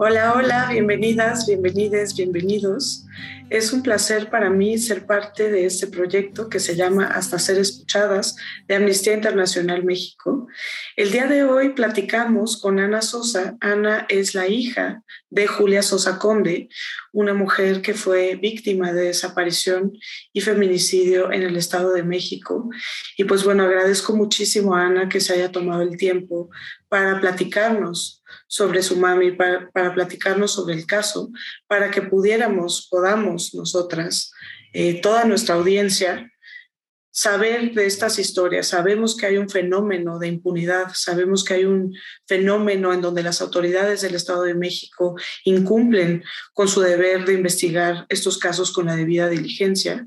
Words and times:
Hola, 0.00 0.34
hola, 0.36 0.68
bienvenidas, 0.70 1.44
bienvenides, 1.48 2.14
bienvenidos. 2.14 3.04
Es 3.50 3.72
un 3.72 3.82
placer 3.82 4.30
para 4.30 4.48
mí 4.48 4.78
ser 4.78 5.06
parte 5.06 5.50
de 5.50 5.66
este 5.66 5.88
proyecto 5.88 6.48
que 6.48 6.60
se 6.60 6.76
llama 6.76 7.08
Hasta 7.08 7.40
Ser 7.40 7.58
Escuchadas 7.58 8.36
de 8.68 8.76
Amnistía 8.76 9.14
Internacional 9.14 9.82
México. 9.82 10.46
El 10.94 11.10
día 11.10 11.26
de 11.26 11.42
hoy 11.42 11.70
platicamos 11.70 12.62
con 12.62 12.78
Ana 12.78 13.02
Sosa. 13.02 13.56
Ana 13.60 14.06
es 14.08 14.36
la 14.36 14.46
hija 14.46 15.02
de 15.30 15.48
Julia 15.48 15.82
Sosa 15.82 16.20
Conde, 16.20 16.68
una 17.12 17.34
mujer 17.34 17.82
que 17.82 17.94
fue 17.94 18.36
víctima 18.36 18.92
de 18.92 19.06
desaparición 19.06 19.98
y 20.32 20.42
feminicidio 20.42 21.32
en 21.32 21.42
el 21.42 21.56
Estado 21.56 21.92
de 21.92 22.04
México. 22.04 22.70
Y 23.16 23.24
pues 23.24 23.42
bueno, 23.42 23.64
agradezco 23.64 24.14
muchísimo 24.14 24.76
a 24.76 24.86
Ana 24.86 25.08
que 25.08 25.18
se 25.18 25.32
haya 25.32 25.50
tomado 25.50 25.82
el 25.82 25.96
tiempo 25.96 26.50
para 26.88 27.20
platicarnos 27.20 28.17
sobre 28.46 28.82
su 28.82 28.96
mami, 28.96 29.32
para, 29.32 29.94
platicarnos 29.94 30.52
sobre 30.52 30.74
el 30.74 30.86
caso, 30.86 31.30
para 31.66 31.90
que 31.90 32.02
pudiéramos, 32.02 32.88
podamos 32.90 33.54
nosotras, 33.54 34.32
eh, 34.72 35.00
toda 35.00 35.24
nuestra 35.24 35.54
audiencia, 35.54 36.30
saber 37.18 37.72
de 37.72 37.86
estas 37.86 38.20
historias. 38.20 38.68
Sabemos 38.68 39.16
que 39.16 39.26
hay 39.26 39.38
un 39.38 39.48
fenómeno 39.48 40.20
de 40.20 40.28
impunidad, 40.28 40.92
sabemos 40.94 41.42
que 41.42 41.54
hay 41.54 41.64
un 41.64 41.92
fenómeno 42.28 42.92
en 42.92 43.00
donde 43.00 43.24
las 43.24 43.40
autoridades 43.40 44.02
del 44.02 44.14
Estado 44.14 44.42
de 44.42 44.54
México 44.54 45.16
incumplen 45.44 46.22
con 46.52 46.68
su 46.68 46.80
deber 46.80 47.24
de 47.24 47.34
investigar 47.34 48.06
estos 48.08 48.38
casos 48.38 48.70
con 48.70 48.86
la 48.86 48.94
debida 48.94 49.28
diligencia, 49.28 50.06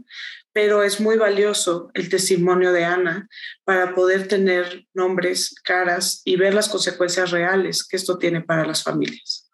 pero 0.53 0.83
es 0.83 0.99
muy 0.99 1.17
valioso 1.17 1.89
el 1.93 2.09
testimonio 2.09 2.73
de 2.73 2.85
Ana 2.85 3.29
para 3.63 3.95
poder 3.95 4.27
tener 4.27 4.85
nombres, 4.93 5.55
caras 5.63 6.21
y 6.25 6.35
ver 6.35 6.53
las 6.53 6.69
consecuencias 6.69 7.31
reales 7.31 7.87
que 7.87 7.97
esto 7.97 8.17
tiene 8.17 8.41
para 8.41 8.65
las 8.65 8.83
familias. 8.83 9.49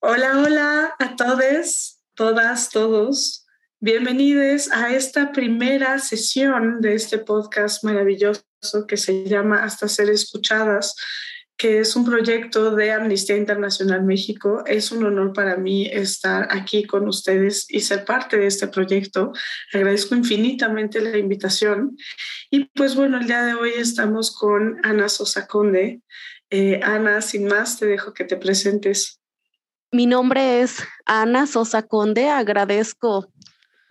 Hola, 0.00 0.38
hola 0.38 0.94
a 0.98 1.16
todos, 1.16 2.00
todas, 2.14 2.70
todos. 2.70 3.46
Bienvenidos 3.78 4.70
a 4.72 4.92
esta 4.94 5.32
primera 5.32 5.98
sesión 5.98 6.80
de 6.80 6.94
este 6.94 7.18
podcast 7.18 7.84
maravilloso 7.84 8.42
que 8.88 8.96
se 8.96 9.24
llama 9.24 9.62
Hasta 9.62 9.88
ser 9.88 10.10
escuchadas 10.10 10.96
que 11.60 11.78
es 11.78 11.94
un 11.94 12.06
proyecto 12.06 12.74
de 12.74 12.90
Amnistía 12.90 13.36
Internacional 13.36 14.02
México. 14.02 14.64
Es 14.64 14.92
un 14.92 15.04
honor 15.04 15.34
para 15.34 15.58
mí 15.58 15.86
estar 15.92 16.48
aquí 16.50 16.84
con 16.84 17.06
ustedes 17.06 17.66
y 17.68 17.80
ser 17.80 18.06
parte 18.06 18.38
de 18.38 18.46
este 18.46 18.66
proyecto. 18.66 19.32
Agradezco 19.74 20.14
infinitamente 20.14 21.02
la 21.02 21.18
invitación. 21.18 21.98
Y 22.50 22.64
pues 22.70 22.94
bueno, 22.94 23.18
el 23.18 23.26
día 23.26 23.42
de 23.42 23.52
hoy 23.52 23.72
estamos 23.76 24.34
con 24.34 24.80
Ana 24.84 25.10
Sosa 25.10 25.46
Conde. 25.46 26.00
Eh, 26.48 26.80
Ana, 26.82 27.20
sin 27.20 27.46
más, 27.46 27.78
te 27.78 27.84
dejo 27.84 28.14
que 28.14 28.24
te 28.24 28.38
presentes. 28.38 29.20
Mi 29.92 30.06
nombre 30.06 30.62
es 30.62 30.78
Ana 31.04 31.46
Sosa 31.46 31.82
Conde. 31.82 32.30
Agradezco 32.30 33.30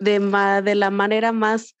de, 0.00 0.18
de 0.64 0.74
la 0.74 0.90
manera 0.90 1.30
más, 1.30 1.76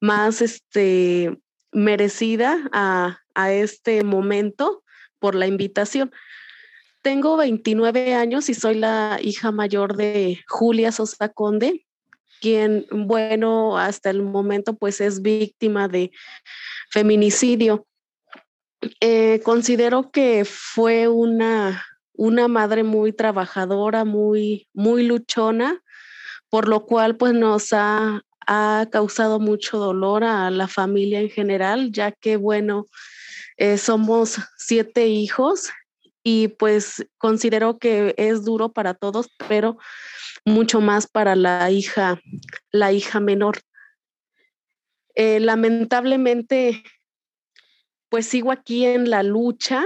más 0.00 0.40
este, 0.40 1.36
merecida 1.72 2.68
a, 2.72 3.18
a 3.34 3.52
este 3.52 4.04
momento 4.04 4.83
por 5.24 5.34
la 5.34 5.46
invitación. 5.46 6.12
Tengo 7.00 7.38
29 7.38 8.14
años 8.14 8.50
y 8.50 8.52
soy 8.52 8.74
la 8.74 9.18
hija 9.22 9.52
mayor 9.52 9.96
de 9.96 10.44
Julia 10.46 10.92
Sosa 10.92 11.30
Conde, 11.30 11.86
quien, 12.42 12.84
bueno, 12.90 13.78
hasta 13.78 14.10
el 14.10 14.20
momento 14.20 14.76
pues 14.76 15.00
es 15.00 15.22
víctima 15.22 15.88
de 15.88 16.10
feminicidio. 16.90 17.86
Eh, 19.00 19.40
considero 19.42 20.10
que 20.10 20.44
fue 20.44 21.08
una, 21.08 21.82
una 22.12 22.46
madre 22.46 22.84
muy 22.84 23.14
trabajadora, 23.14 24.04
muy, 24.04 24.68
muy 24.74 25.04
luchona, 25.06 25.80
por 26.50 26.68
lo 26.68 26.84
cual 26.84 27.16
pues 27.16 27.32
nos 27.32 27.72
ha, 27.72 28.20
ha 28.46 28.88
causado 28.92 29.40
mucho 29.40 29.78
dolor 29.78 30.22
a 30.22 30.50
la 30.50 30.68
familia 30.68 31.20
en 31.20 31.30
general, 31.30 31.92
ya 31.92 32.12
que, 32.12 32.36
bueno, 32.36 32.84
eh, 33.56 33.78
somos 33.78 34.38
siete 34.58 35.06
hijos 35.06 35.70
y 36.22 36.48
pues 36.48 37.06
considero 37.18 37.78
que 37.78 38.14
es 38.16 38.44
duro 38.44 38.72
para 38.72 38.94
todos, 38.94 39.28
pero 39.48 39.78
mucho 40.44 40.80
más 40.80 41.06
para 41.06 41.36
la 41.36 41.70
hija, 41.70 42.20
la 42.72 42.92
hija 42.92 43.20
menor. 43.20 43.60
Eh, 45.14 45.38
lamentablemente, 45.38 46.82
pues 48.08 48.26
sigo 48.26 48.50
aquí 48.50 48.86
en 48.86 49.10
la 49.10 49.22
lucha 49.22 49.84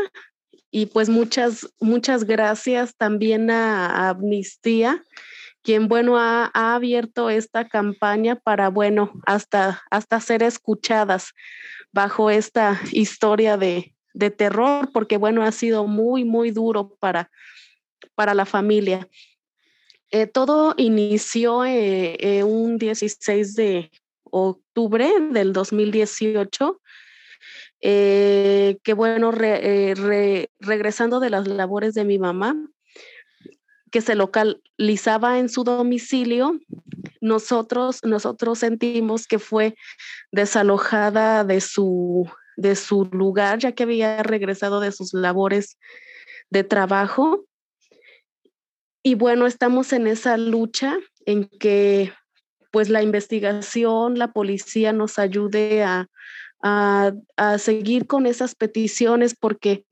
y 0.70 0.86
pues 0.86 1.08
muchas, 1.08 1.68
muchas 1.80 2.24
gracias 2.24 2.94
también 2.96 3.50
a, 3.50 4.10
Amnistía, 4.10 5.02
quien, 5.62 5.88
bueno, 5.88 6.18
ha, 6.18 6.50
ha, 6.54 6.74
abierto 6.74 7.30
esta 7.30 7.68
campaña 7.68 8.36
para, 8.36 8.68
bueno, 8.68 9.12
hasta, 9.26 9.82
hasta 9.90 10.20
ser 10.20 10.42
escuchadas 10.42 11.34
bajo 11.93 12.31
esta 12.31 12.81
historia 12.93 13.56
de, 13.56 13.94
terror, 14.37 14.91
porque 14.93 15.16
bueno, 15.16 15.44
ha 15.44 15.53
sido 15.53 15.87
muy, 15.87 16.25
muy 16.25 16.50
duro 16.50 16.97
para, 16.99 17.31
para 18.16 18.34
la 18.34 18.47
familia. 18.47 19.09
Eh, 20.10 20.27
todo 20.27 20.75
inició 20.77 21.65
eh, 21.65 22.16
eh, 22.19 22.43
un 22.43 22.78
16 22.78 23.54
de 23.54 23.91
octubre 24.25 25.09
del 25.31 25.53
2018, 25.53 26.81
que 27.81 28.94
bueno, 28.97 29.31
regresando 29.31 31.21
de 31.21 31.31
las 31.31 31.47
labores 31.47 31.94
de 31.94 32.04
mi 32.04 32.19
mamá, 32.19 32.56
que 33.91 34.00
se 34.00 34.15
localizaba 34.15 35.38
en 35.38 35.48
su 35.48 35.65
domicilio, 35.65 36.59
nosotros, 37.20 38.00
nosotros 38.02 38.58
sentimos 38.58 39.26
que 39.26 39.38
fue 39.38 39.74
desalojada 40.32 41.44
de 41.44 41.60
su, 41.60 42.30
de 42.56 42.76
su 42.76 43.04
lugar, 43.06 43.58
ya 43.58 43.72
que 43.72 43.84
había 43.84 44.22
regresado 44.22 44.80
de 44.80 44.92
sus 44.92 45.14
labores 45.14 45.78
de 46.50 46.64
trabajo. 46.64 47.44
Y 49.02 49.14
bueno, 49.14 49.46
estamos 49.46 49.92
en 49.92 50.06
esa 50.06 50.36
lucha 50.36 50.96
en 51.26 51.48
que 51.48 52.12
pues 52.70 52.88
la 52.88 53.02
investigación, 53.02 54.18
la 54.18 54.32
policía 54.32 54.92
nos 54.92 55.18
ayude 55.18 55.82
a, 55.82 56.08
a, 56.62 57.12
seguir 57.58 58.06
con 58.06 58.26
esas 58.26 58.54
peticiones 58.54 59.34
porque, 59.34 59.84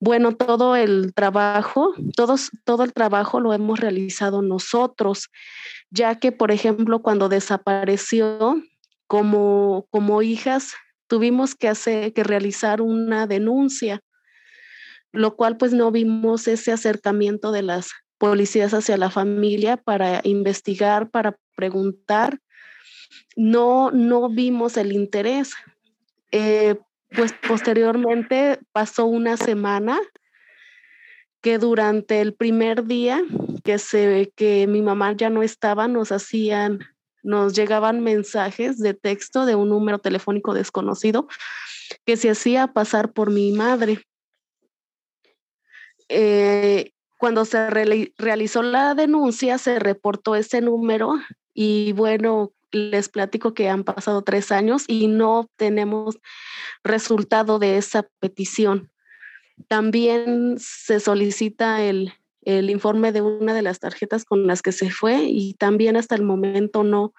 bueno, 0.00 0.36
todo 0.36 0.76
el 0.76 1.14
trabajo, 1.14 1.94
todos, 2.16 2.50
todo 2.64 2.84
el 2.84 2.92
trabajo 2.92 3.40
lo 3.40 3.52
hemos 3.52 3.80
realizado 3.80 4.42
nosotros, 4.42 5.30
ya 5.90 6.18
que, 6.18 6.32
por 6.32 6.50
ejemplo, 6.50 7.00
cuando 7.02 7.28
desapareció, 7.28 8.62
como, 9.06 9.86
como 9.90 10.22
hijas, 10.22 10.74
tuvimos 11.06 11.54
que 11.54 11.68
hacer, 11.68 12.14
que 12.14 12.24
realizar 12.24 12.80
una 12.80 13.26
denuncia, 13.26 14.00
lo 15.12 15.36
cual 15.36 15.58
pues 15.58 15.74
no 15.74 15.90
vimos 15.90 16.48
ese 16.48 16.72
acercamiento 16.72 17.52
de 17.52 17.60
las 17.60 17.90
policías 18.16 18.72
hacia 18.72 18.96
la 18.96 19.10
familia 19.10 19.76
para 19.76 20.20
investigar, 20.24 21.10
para 21.10 21.36
preguntar. 21.56 22.38
No, 23.36 23.90
no 23.90 24.30
vimos 24.30 24.76
el 24.76 24.92
interés. 24.92 25.52
Eh, 26.32 26.76
pues 27.10 27.34
posteriormente 27.46 28.58
pasó 28.72 29.04
una 29.04 29.36
semana 29.36 30.00
que 31.42 31.58
durante 31.58 32.20
el 32.20 32.34
primer 32.34 32.84
día 32.86 33.22
que 33.64 33.78
se 33.78 34.32
que 34.34 34.66
mi 34.66 34.80
mamá 34.80 35.12
ya 35.12 35.28
no 35.28 35.42
estaba 35.42 35.88
nos 35.88 36.10
hacían 36.10 36.80
nos 37.22 37.54
llegaban 37.54 38.00
mensajes 38.00 38.78
de 38.78 38.94
texto 38.94 39.44
de 39.44 39.54
un 39.54 39.68
número 39.68 39.98
telefónico 39.98 40.54
desconocido 40.54 41.28
que 42.04 42.16
se 42.16 42.30
hacía 42.30 42.68
pasar 42.68 43.12
por 43.12 43.30
mi 43.30 43.52
madre. 43.52 44.02
Eh, 46.08 46.92
cuando 47.18 47.44
se 47.44 47.70
realizó 47.70 48.62
la 48.62 48.94
denuncia, 48.94 49.58
se 49.58 49.78
reportó 49.78 50.34
ese 50.34 50.60
número 50.60 51.14
y 51.54 51.92
bueno, 51.92 52.52
les 52.72 53.08
platico 53.08 53.54
que 53.54 53.68
han 53.68 53.84
pasado 53.84 54.22
tres 54.22 54.50
años 54.50 54.84
y 54.88 55.06
no 55.06 55.48
tenemos 55.56 56.18
resultado 56.82 57.58
de 57.58 57.76
esa 57.76 58.08
petición. 58.18 58.90
También 59.68 60.56
se 60.58 61.00
solicita 61.00 61.82
el, 61.82 62.12
informe 62.44 63.12
de 63.12 63.22
una 63.22 63.54
de 63.54 63.62
las 63.62 63.78
tarjetas 63.78 64.24
con 64.24 64.48
las 64.48 64.62
que 64.62 64.72
se 64.72 64.90
fue 64.90 65.24
y 65.24 65.54
también 65.54 65.96
hasta 65.96 66.16
el 66.16 66.22
momento 66.22 66.82
no, 66.82 67.14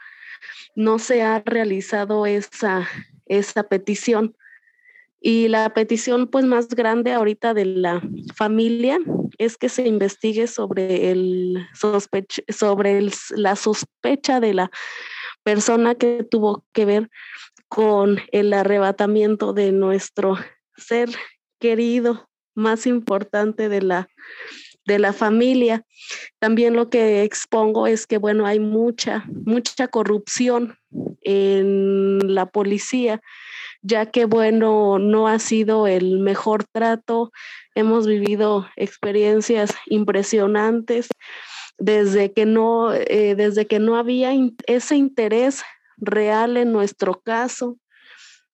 no 0.75 0.99
se 0.99 1.21
ha 1.21 1.41
realizado 1.45 2.25
esa, 2.25 2.89
esa 3.25 3.63
petición. 3.63 4.35
Y 5.21 5.47
la 5.47 5.73
petición 5.73 6.27
pues 6.27 6.43
más 6.43 6.67
grande 6.67 7.13
ahorita 7.13 7.53
de 7.53 7.63
la 7.63 8.01
familia 8.35 8.99
es 9.37 9.55
que 9.55 9.69
se 9.69 9.87
investigue 9.87 10.47
sobre 10.47 11.11
el 11.11 11.65
sobre 12.49 13.07
la 13.29 13.55
sospecha 13.55 14.41
de 14.41 14.53
la 14.53 14.71
persona 15.43 15.95
que 15.95 16.25
tuvo 16.29 16.65
que 16.73 16.85
ver 16.85 17.09
con 17.67 18.19
el 18.31 18.53
arrebatamiento 18.53 19.53
de 19.53 19.71
nuestro 19.71 20.37
ser 20.77 21.09
querido 21.59 22.29
más 22.55 22.85
importante 22.85 23.69
de 23.69 23.81
la 23.81 24.09
de 24.85 24.99
la 24.99 25.13
familia. 25.13 25.85
También 26.39 26.75
lo 26.75 26.89
que 26.89 27.23
expongo 27.23 27.87
es 27.87 28.07
que, 28.07 28.17
bueno, 28.17 28.45
hay 28.45 28.59
mucha, 28.59 29.25
mucha 29.45 29.87
corrupción 29.87 30.77
en 31.21 32.35
la 32.35 32.47
policía, 32.47 33.21
ya 33.81 34.07
que, 34.07 34.25
bueno, 34.25 34.99
no 34.99 35.27
ha 35.27 35.39
sido 35.39 35.87
el 35.87 36.19
mejor 36.19 36.65
trato. 36.65 37.31
Hemos 37.75 38.07
vivido 38.07 38.67
experiencias 38.75 39.73
impresionantes 39.87 41.07
desde 41.77 42.33
que 42.33 42.45
no, 42.45 42.93
eh, 42.93 43.35
desde 43.35 43.67
que 43.67 43.79
no 43.79 43.97
había 43.97 44.31
ese 44.67 44.95
interés 44.95 45.63
real 45.97 46.57
en 46.57 46.71
nuestro 46.71 47.21
caso. 47.21 47.77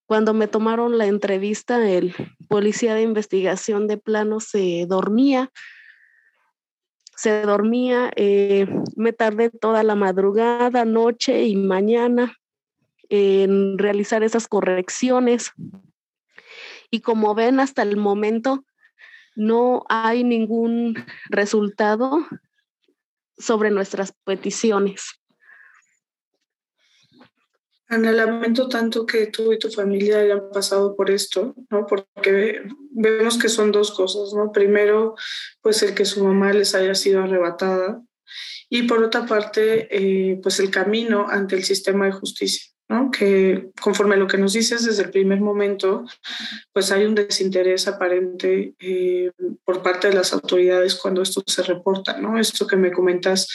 Cuando 0.05 0.33
me 0.33 0.47
tomaron 0.47 0.97
la 0.97 1.05
entrevista, 1.05 1.87
el 1.87 2.15
policía 2.47 2.95
de 2.95 3.03
investigación 3.03 3.87
de 3.87 3.97
plano 3.97 4.39
se 4.39 4.85
dormía 4.87 5.51
se 7.19 7.41
dormía, 7.41 8.11
eh, 8.15 8.65
me 8.95 9.11
tardé 9.11 9.49
toda 9.49 9.83
la 9.83 9.95
madrugada, 9.95 10.85
noche 10.85 11.43
y 11.43 11.57
mañana 11.57 12.37
en 13.09 13.77
realizar 13.77 14.23
esas 14.23 14.47
correcciones. 14.47 15.51
Y 16.89 17.01
como 17.01 17.35
ven, 17.35 17.59
hasta 17.59 17.81
el 17.81 17.97
momento 17.97 18.63
no 19.35 19.83
hay 19.89 20.23
ningún 20.23 20.95
resultado 21.29 22.25
sobre 23.39 23.71
nuestras 23.71 24.13
peticiones. 24.23 25.19
Ana, 27.87 28.11
lamento 28.11 28.69
tanto 28.69 29.05
que 29.07 29.27
tú 29.27 29.51
y 29.51 29.57
tu 29.57 29.71
familia 29.71 30.19
hayan 30.19 30.51
pasado 30.51 30.95
por 30.95 31.09
esto, 31.09 31.55
¿no? 31.71 31.87
Porque 31.87 32.61
vemos 32.91 33.39
que 33.39 33.49
son 33.49 33.71
dos 33.71 33.91
cosas, 33.91 34.31
¿no? 34.33 34.51
Primero, 34.51 35.15
pues 35.61 35.81
el 35.81 35.95
que 35.95 36.05
su 36.05 36.23
mamá 36.23 36.53
les 36.53 36.75
haya 36.75 36.93
sido 36.93 37.23
arrebatada 37.23 38.03
y 38.69 38.83
por 38.83 39.03
otra 39.03 39.25
parte, 39.25 39.87
eh, 39.89 40.39
pues 40.43 40.59
el 40.59 40.69
camino 40.69 41.27
ante 41.27 41.55
el 41.55 41.63
sistema 41.63 42.05
de 42.05 42.11
justicia, 42.11 42.63
Que 43.11 43.69
conforme 43.79 44.15
a 44.15 44.17
lo 44.17 44.27
que 44.27 44.37
nos 44.37 44.53
dices 44.53 44.83
desde 44.83 45.03
el 45.03 45.11
primer 45.11 45.41
momento, 45.41 46.05
pues 46.73 46.91
hay 46.91 47.05
un 47.05 47.13
desinterés 47.13 47.87
aparente 47.87 48.73
eh, 48.79 49.31
por 49.63 49.83
parte 49.83 50.07
de 50.07 50.15
las 50.15 50.33
autoridades 50.33 50.95
cuando 50.95 51.21
esto 51.21 51.43
se 51.45 51.61
reporta, 51.63 52.19
¿no? 52.19 52.39
Esto 52.39 52.65
que 52.65 52.77
me 52.77 52.91
comentas 52.91 53.47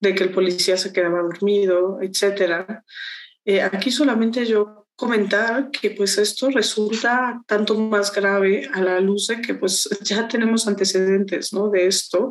de 0.00 0.14
que 0.14 0.24
el 0.24 0.32
policía 0.32 0.76
se 0.76 0.92
quedaba 0.92 1.22
dormido, 1.22 1.98
etcétera. 2.02 2.84
Eh, 3.46 3.62
aquí 3.62 3.90
solamente 3.90 4.44
yo 4.44 4.83
comentar 4.96 5.70
que 5.70 5.90
pues 5.90 6.18
esto 6.18 6.50
resulta 6.50 7.42
tanto 7.46 7.74
más 7.74 8.12
grave 8.12 8.68
a 8.72 8.80
la 8.80 9.00
luz 9.00 9.26
de 9.26 9.40
que 9.40 9.54
pues 9.54 9.88
ya 10.02 10.28
tenemos 10.28 10.68
antecedentes 10.68 11.52
¿no? 11.52 11.68
de 11.68 11.86
esto. 11.86 12.30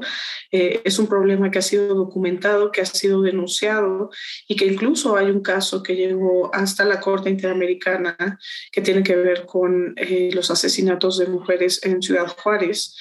Eh, 0.52 0.82
es 0.86 0.98
un 0.98 1.08
problema 1.08 1.52
que 1.52 1.60
ha 1.60 1.64
sido 1.64 1.94
documentado, 1.94 2.72
que 2.72 2.82
ha 2.82 2.86
sido 2.86 3.22
denunciado 3.22 4.10
y 4.48 4.56
que 4.56 4.66
incluso 4.66 5.18
hay 5.18 5.30
un 5.30 5.42
caso 5.42 5.84
que 5.84 5.96
llegó 5.96 6.54
hasta 6.56 6.86
la 6.86 7.02
Corte 7.02 7.30
Interamericana 7.30 8.40
que 8.72 8.82
tiene 8.82 9.04
que 9.04 9.16
ver 9.16 9.46
con 9.46 9.94
eh, 9.98 10.30
los 10.34 10.50
asesinatos 10.50 11.18
de 11.18 11.28
mujeres 11.28 11.84
en 11.84 12.02
Ciudad 12.02 12.28
Juárez. 12.28 12.96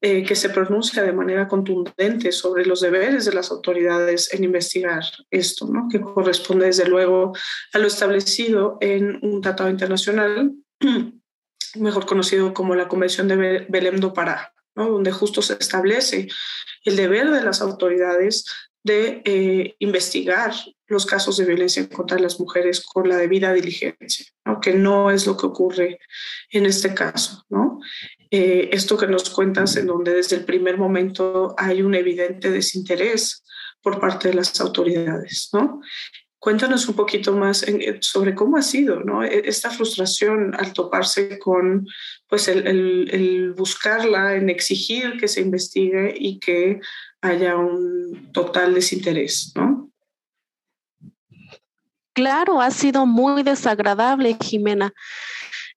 Eh, 0.00 0.22
que 0.22 0.36
se 0.36 0.50
pronuncia 0.50 1.02
de 1.02 1.12
manera 1.12 1.48
contundente 1.48 2.30
sobre 2.30 2.64
los 2.64 2.80
deberes 2.80 3.24
de 3.24 3.32
las 3.32 3.50
autoridades 3.50 4.32
en 4.32 4.44
investigar 4.44 5.02
esto, 5.28 5.66
¿no? 5.66 5.88
que 5.90 6.00
corresponde 6.00 6.66
desde 6.66 6.86
luego 6.86 7.32
a 7.72 7.78
lo 7.80 7.88
establecido 7.88 8.78
en 8.80 9.18
un 9.22 9.40
tratado 9.40 9.68
internacional, 9.68 10.52
mejor 11.74 12.06
conocido 12.06 12.54
como 12.54 12.76
la 12.76 12.86
Convención 12.86 13.26
de 13.26 13.66
Belém 13.68 13.98
do 13.98 14.14
Pará, 14.14 14.54
¿no? 14.76 14.88
donde 14.88 15.10
justo 15.10 15.42
se 15.42 15.54
establece 15.54 16.28
el 16.84 16.94
deber 16.94 17.32
de 17.32 17.42
las 17.42 17.60
autoridades 17.60 18.44
de 18.84 19.22
eh, 19.24 19.74
investigar 19.80 20.54
los 20.86 21.06
casos 21.06 21.36
de 21.38 21.44
violencia 21.44 21.88
contra 21.88 22.20
las 22.20 22.38
mujeres 22.38 22.84
con 22.86 23.08
la 23.08 23.16
debida 23.16 23.52
diligencia, 23.52 24.26
¿no? 24.44 24.60
que 24.60 24.74
no 24.74 25.10
es 25.10 25.26
lo 25.26 25.36
que 25.36 25.46
ocurre 25.46 25.98
en 26.50 26.66
este 26.66 26.94
caso. 26.94 27.44
¿no? 27.48 27.80
Eh, 28.30 28.68
esto 28.72 28.98
que 28.98 29.06
nos 29.06 29.30
cuentas, 29.30 29.76
en 29.76 29.86
donde 29.86 30.12
desde 30.12 30.36
el 30.36 30.44
primer 30.44 30.76
momento 30.76 31.54
hay 31.56 31.82
un 31.82 31.94
evidente 31.94 32.50
desinterés 32.50 33.42
por 33.82 34.00
parte 34.00 34.28
de 34.28 34.34
las 34.34 34.60
autoridades. 34.60 35.48
¿no? 35.52 35.80
Cuéntanos 36.38 36.86
un 36.88 36.94
poquito 36.94 37.32
más 37.32 37.62
eh, 37.62 37.98
sobre 38.00 38.34
cómo 38.34 38.56
ha 38.56 38.62
sido 38.62 39.00
¿no? 39.00 39.24
E, 39.24 39.48
esta 39.48 39.70
frustración 39.70 40.54
al 40.54 40.72
toparse 40.72 41.38
con 41.38 41.86
pues, 42.28 42.48
el, 42.48 43.54
buscarla, 43.56 44.36
en 44.36 44.50
exigir 44.50 45.16
que 45.18 45.28
se 45.28 45.40
investigue 45.40 46.14
y 46.16 46.38
que 46.38 46.80
haya 47.22 47.56
un 47.56 48.30
total 48.32 48.74
desinterés, 48.74 49.52
¿no? 49.56 49.90
Claro, 52.12 52.60
ha 52.60 52.70
sido 52.72 53.06
muy 53.06 53.42
desagradable, 53.42 54.36
Jimena. 54.40 54.92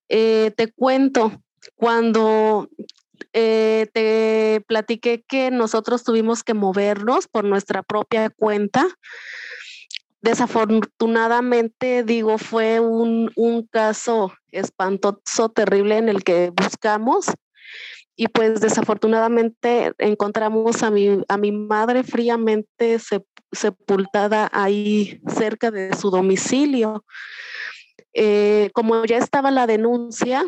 Eh, 0.10 0.52
te 0.58 0.72
cuento, 0.72 1.42
cuando 1.76 2.70
eh, 3.34 3.88
te 3.94 4.64
platiqué 4.68 5.24
que 5.28 5.52
nosotros 5.52 6.04
tuvimos 6.04 6.44
que 6.44 6.54
movernos 6.54 7.28
por 7.28 7.44
nuestra 7.44 7.84
propia 7.84 8.30
cuenta, 8.30 8.88
desafortunadamente, 10.22 12.04
digo, 12.04 12.38
fue 12.38 12.80
un, 12.80 13.32
un 13.36 13.66
caso 13.68 14.34
espantoso, 14.52 15.50
terrible 15.50 15.98
en 15.98 16.10
el 16.10 16.24
que 16.24 16.52
buscamos 16.56 17.28
y 18.16 18.28
pues 18.28 18.62
desafortunadamente 18.62 19.94
encontramos 19.98 20.84
a 20.84 20.92
mi, 20.92 21.24
a 21.28 21.38
mi 21.38 21.52
madre 21.52 22.04
fríamente 22.04 23.00
sepultada 23.52 24.50
ahí 24.54 25.20
cerca 25.28 25.72
de 25.72 25.96
su 25.96 26.12
domicilio. 26.12 27.04
Eh, 28.14 28.70
como 28.74 29.06
ya 29.06 29.18
estaba 29.18 29.52
la 29.52 29.68
denuncia, 29.68 30.44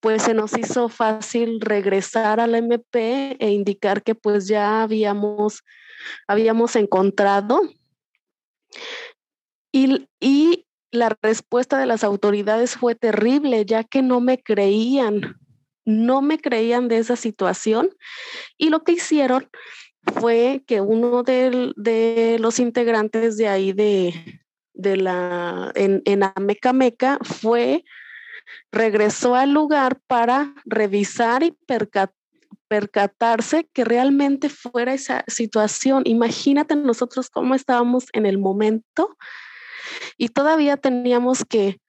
pues 0.00 0.22
se 0.22 0.34
nos 0.34 0.56
hizo 0.56 0.88
fácil 0.88 1.60
regresar 1.60 2.40
al 2.40 2.54
MP 2.54 3.36
e 3.38 3.50
indicar 3.50 4.02
que 4.02 4.14
pues 4.14 4.48
ya 4.48 4.82
habíamos, 4.82 5.62
habíamos 6.26 6.76
encontrado. 6.76 7.60
Y, 9.72 10.08
y 10.20 10.66
la 10.90 11.16
respuesta 11.22 11.78
de 11.78 11.86
las 11.86 12.04
autoridades 12.04 12.76
fue 12.76 12.94
terrible, 12.94 13.64
ya 13.64 13.84
que 13.84 14.02
no 14.02 14.20
me 14.20 14.42
creían 14.42 15.36
no 15.84 16.22
me 16.22 16.38
creían 16.38 16.88
de 16.88 16.98
esa 16.98 17.16
situación 17.16 17.90
y 18.56 18.70
lo 18.70 18.84
que 18.84 18.92
hicieron 18.92 19.48
fue 20.20 20.62
que 20.66 20.80
uno 20.80 21.22
de, 21.22 22.36
los 22.40 22.58
integrantes 22.58 23.36
de 23.36 23.48
ahí 23.48 23.72
de, 23.72 24.41
de 24.74 24.96
la 24.96 25.72
en, 25.74 26.02
en 26.04 26.22
Amecameca 26.22 27.18
fue 27.22 27.84
regresó 28.70 29.34
al 29.34 29.52
lugar 29.52 30.00
para 30.06 30.54
revisar 30.64 31.42
y 31.42 31.56
percatarse 32.68 33.68
que 33.72 33.84
realmente 33.84 34.48
fuera 34.48 34.94
esa 34.94 35.24
situación. 35.26 36.02
Imagínate 36.06 36.74
nosotros 36.76 37.30
cómo 37.30 37.54
estábamos 37.54 38.06
en 38.12 38.26
el 38.26 38.38
momento 38.38 39.16
y 40.16 40.28
todavía 40.28 40.76
teníamos 40.76 41.44
que, 41.44 41.80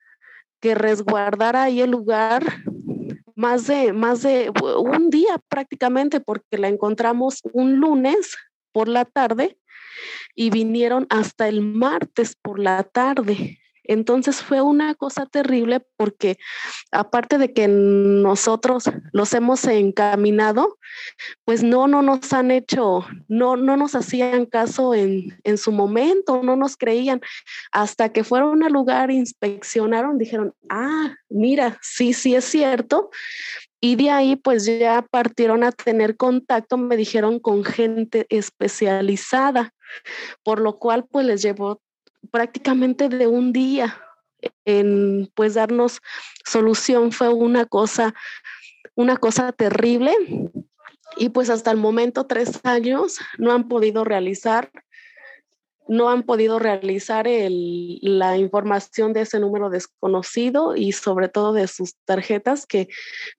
que 0.60 0.74
resguardar 0.74 1.56
ahí 1.56 1.80
el 1.80 1.90
lugar 1.90 2.44
más 3.34 3.66
de, 3.66 3.92
más 3.92 4.22
de 4.22 4.52
un 4.78 5.10
día 5.10 5.40
prácticamente, 5.48 6.20
porque 6.20 6.58
la 6.58 6.68
encontramos 6.68 7.40
un 7.52 7.76
lunes 7.76 8.36
por 8.72 8.88
la 8.88 9.04
tarde 9.04 9.58
y 10.34 10.50
vinieron 10.50 11.06
hasta 11.10 11.48
el 11.48 11.60
martes 11.60 12.36
por 12.40 12.58
la 12.58 12.82
tarde. 12.82 13.58
Entonces 13.84 14.42
fue 14.42 14.62
una 14.62 14.94
cosa 14.94 15.26
terrible 15.26 15.80
porque 15.96 16.38
aparte 16.90 17.36
de 17.36 17.52
que 17.52 17.68
nosotros 17.68 18.84
los 19.12 19.34
hemos 19.34 19.64
encaminado, 19.66 20.78
pues 21.44 21.62
no, 21.62 21.86
no 21.86 22.00
nos 22.00 22.32
han 22.32 22.50
hecho, 22.50 23.04
no, 23.28 23.56
no 23.56 23.76
nos 23.76 23.94
hacían 23.94 24.46
caso 24.46 24.94
en, 24.94 25.38
en 25.44 25.58
su 25.58 25.70
momento, 25.70 26.42
no 26.42 26.56
nos 26.56 26.76
creían. 26.76 27.20
Hasta 27.72 28.10
que 28.10 28.24
fueron 28.24 28.62
al 28.62 28.72
lugar, 28.72 29.10
inspeccionaron, 29.10 30.16
dijeron, 30.16 30.54
ah, 30.70 31.14
mira, 31.28 31.78
sí, 31.82 32.14
sí 32.14 32.34
es 32.34 32.46
cierto. 32.46 33.10
Y 33.82 33.96
de 33.96 34.08
ahí 34.08 34.36
pues 34.36 34.64
ya 34.64 35.06
partieron 35.10 35.62
a 35.62 35.70
tener 35.70 36.16
contacto, 36.16 36.78
me 36.78 36.96
dijeron, 36.96 37.38
con 37.38 37.64
gente 37.64 38.26
especializada, 38.30 39.73
por 40.42 40.60
lo 40.60 40.78
cual 40.78 41.06
pues 41.10 41.26
les 41.26 41.42
llevó 41.42 41.80
prácticamente 42.30 43.08
de 43.08 43.26
un 43.26 43.52
día 43.52 44.00
en 44.64 45.30
pues 45.34 45.54
darnos 45.54 46.00
solución 46.44 47.12
fue 47.12 47.28
una 47.28 47.66
cosa, 47.66 48.14
una 48.94 49.16
cosa 49.16 49.52
terrible. 49.52 50.12
Y 51.16 51.28
pues 51.28 51.48
hasta 51.48 51.70
el 51.70 51.76
momento, 51.76 52.26
tres 52.26 52.60
años, 52.64 53.18
no 53.38 53.52
han 53.52 53.68
podido 53.68 54.04
realizar 54.04 54.72
no 55.88 56.08
han 56.08 56.22
podido 56.22 56.58
realizar 56.58 57.26
la 57.28 58.36
información 58.36 59.12
de 59.12 59.22
ese 59.22 59.38
número 59.40 59.70
desconocido 59.70 60.76
y 60.76 60.92
sobre 60.92 61.28
todo 61.28 61.52
de 61.52 61.68
sus 61.68 61.96
tarjetas, 62.04 62.66
que 62.66 62.88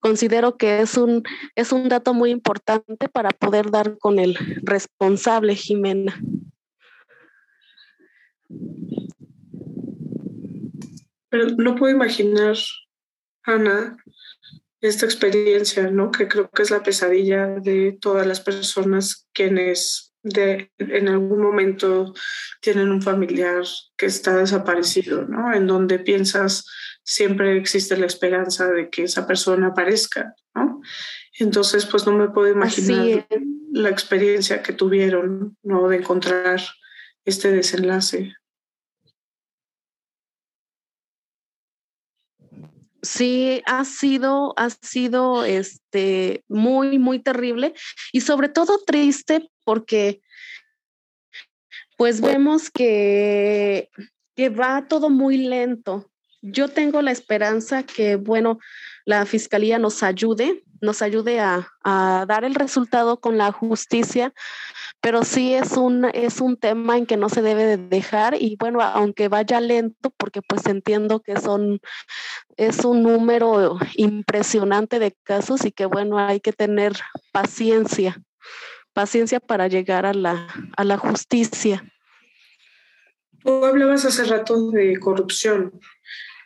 considero 0.00 0.56
que 0.56 0.80
es 0.80 0.96
un, 0.96 1.22
es 1.54 1.72
un 1.72 1.88
dato 1.88 2.14
muy 2.14 2.30
importante 2.30 3.08
para 3.08 3.30
poder 3.30 3.70
dar 3.70 3.98
con 3.98 4.18
el 4.18 4.36
responsable, 4.62 5.54
Jimena. 5.54 6.20
Pero 11.28 11.48
no 11.56 11.74
puedo 11.74 11.92
imaginar, 11.92 12.56
Ana, 13.42 13.96
esta 14.80 15.04
experiencia, 15.04 15.90
¿no? 15.90 16.10
Que 16.10 16.28
creo 16.28 16.48
que 16.50 16.62
es 16.62 16.70
la 16.70 16.82
pesadilla 16.82 17.46
de 17.46 17.98
todas 18.00 18.26
las 18.26 18.40
personas 18.40 19.26
quienes 19.32 20.14
de, 20.26 20.72
en 20.78 21.08
algún 21.08 21.40
momento 21.40 22.12
tienen 22.60 22.90
un 22.90 23.00
familiar 23.00 23.62
que 23.96 24.06
está 24.06 24.36
desaparecido, 24.36 25.22
¿no? 25.22 25.54
En 25.54 25.66
donde 25.66 26.00
piensas 26.00 26.66
siempre 27.04 27.56
existe 27.56 27.96
la 27.96 28.06
esperanza 28.06 28.66
de 28.66 28.90
que 28.90 29.04
esa 29.04 29.26
persona 29.26 29.68
aparezca, 29.68 30.34
¿no? 30.54 30.80
Entonces, 31.38 31.86
pues 31.86 32.06
no 32.06 32.12
me 32.12 32.28
puedo 32.30 32.48
imaginar 32.48 33.26
la 33.72 33.90
experiencia 33.90 34.62
que 34.62 34.72
tuvieron, 34.72 35.56
¿no? 35.62 35.88
De 35.88 35.98
encontrar 35.98 36.60
este 37.24 37.52
desenlace. 37.52 38.34
Sí, 43.02 43.62
ha 43.66 43.84
sido, 43.84 44.54
ha 44.56 44.70
sido 44.70 45.44
este, 45.44 46.42
muy, 46.48 46.98
muy 46.98 47.20
terrible 47.22 47.74
y 48.10 48.22
sobre 48.22 48.48
todo 48.48 48.80
triste 48.84 49.48
porque 49.66 50.22
pues 51.96 52.20
vemos 52.20 52.70
que, 52.70 53.90
que 54.36 54.48
va 54.48 54.86
todo 54.86 55.10
muy 55.10 55.38
lento. 55.38 56.10
Yo 56.40 56.68
tengo 56.68 57.02
la 57.02 57.10
esperanza 57.10 57.82
que, 57.82 58.14
bueno, 58.14 58.58
la 59.04 59.26
fiscalía 59.26 59.78
nos 59.78 60.04
ayude, 60.04 60.62
nos 60.80 61.02
ayude 61.02 61.40
a, 61.40 61.72
dar 62.28 62.44
el 62.44 62.54
resultado 62.54 63.18
con 63.18 63.38
la 63.38 63.50
justicia, 63.50 64.32
pero 65.00 65.24
sí 65.24 65.54
es 65.54 65.76
un, 65.76 66.04
es 66.12 66.40
un 66.40 66.56
tema 66.56 66.96
en 66.98 67.06
que 67.06 67.16
no 67.16 67.28
se 67.28 67.42
debe 67.42 67.64
de 67.64 67.76
dejar 67.76 68.40
y 68.40 68.56
bueno, 68.56 68.80
aunque 68.82 69.28
vaya 69.28 69.60
lento, 69.60 70.10
porque 70.16 70.42
pues 70.42 70.66
entiendo 70.66 71.20
que 71.20 71.40
son, 71.40 71.80
es 72.56 72.84
un 72.84 73.02
número 73.02 73.78
impresionante 73.94 74.98
de 74.98 75.16
casos 75.22 75.64
y 75.64 75.72
que 75.72 75.86
bueno, 75.86 76.18
hay 76.18 76.40
que 76.40 76.52
tener 76.52 76.92
paciencia, 77.32 78.20
paciencia 78.96 79.40
para 79.40 79.68
llegar 79.68 80.06
a 80.06 80.14
la, 80.14 80.48
a 80.74 80.82
la 80.82 80.96
justicia. 80.96 81.84
Tú 83.44 83.62
hablabas 83.62 84.06
hace 84.06 84.24
rato 84.24 84.70
de 84.70 84.98
corrupción. 84.98 85.78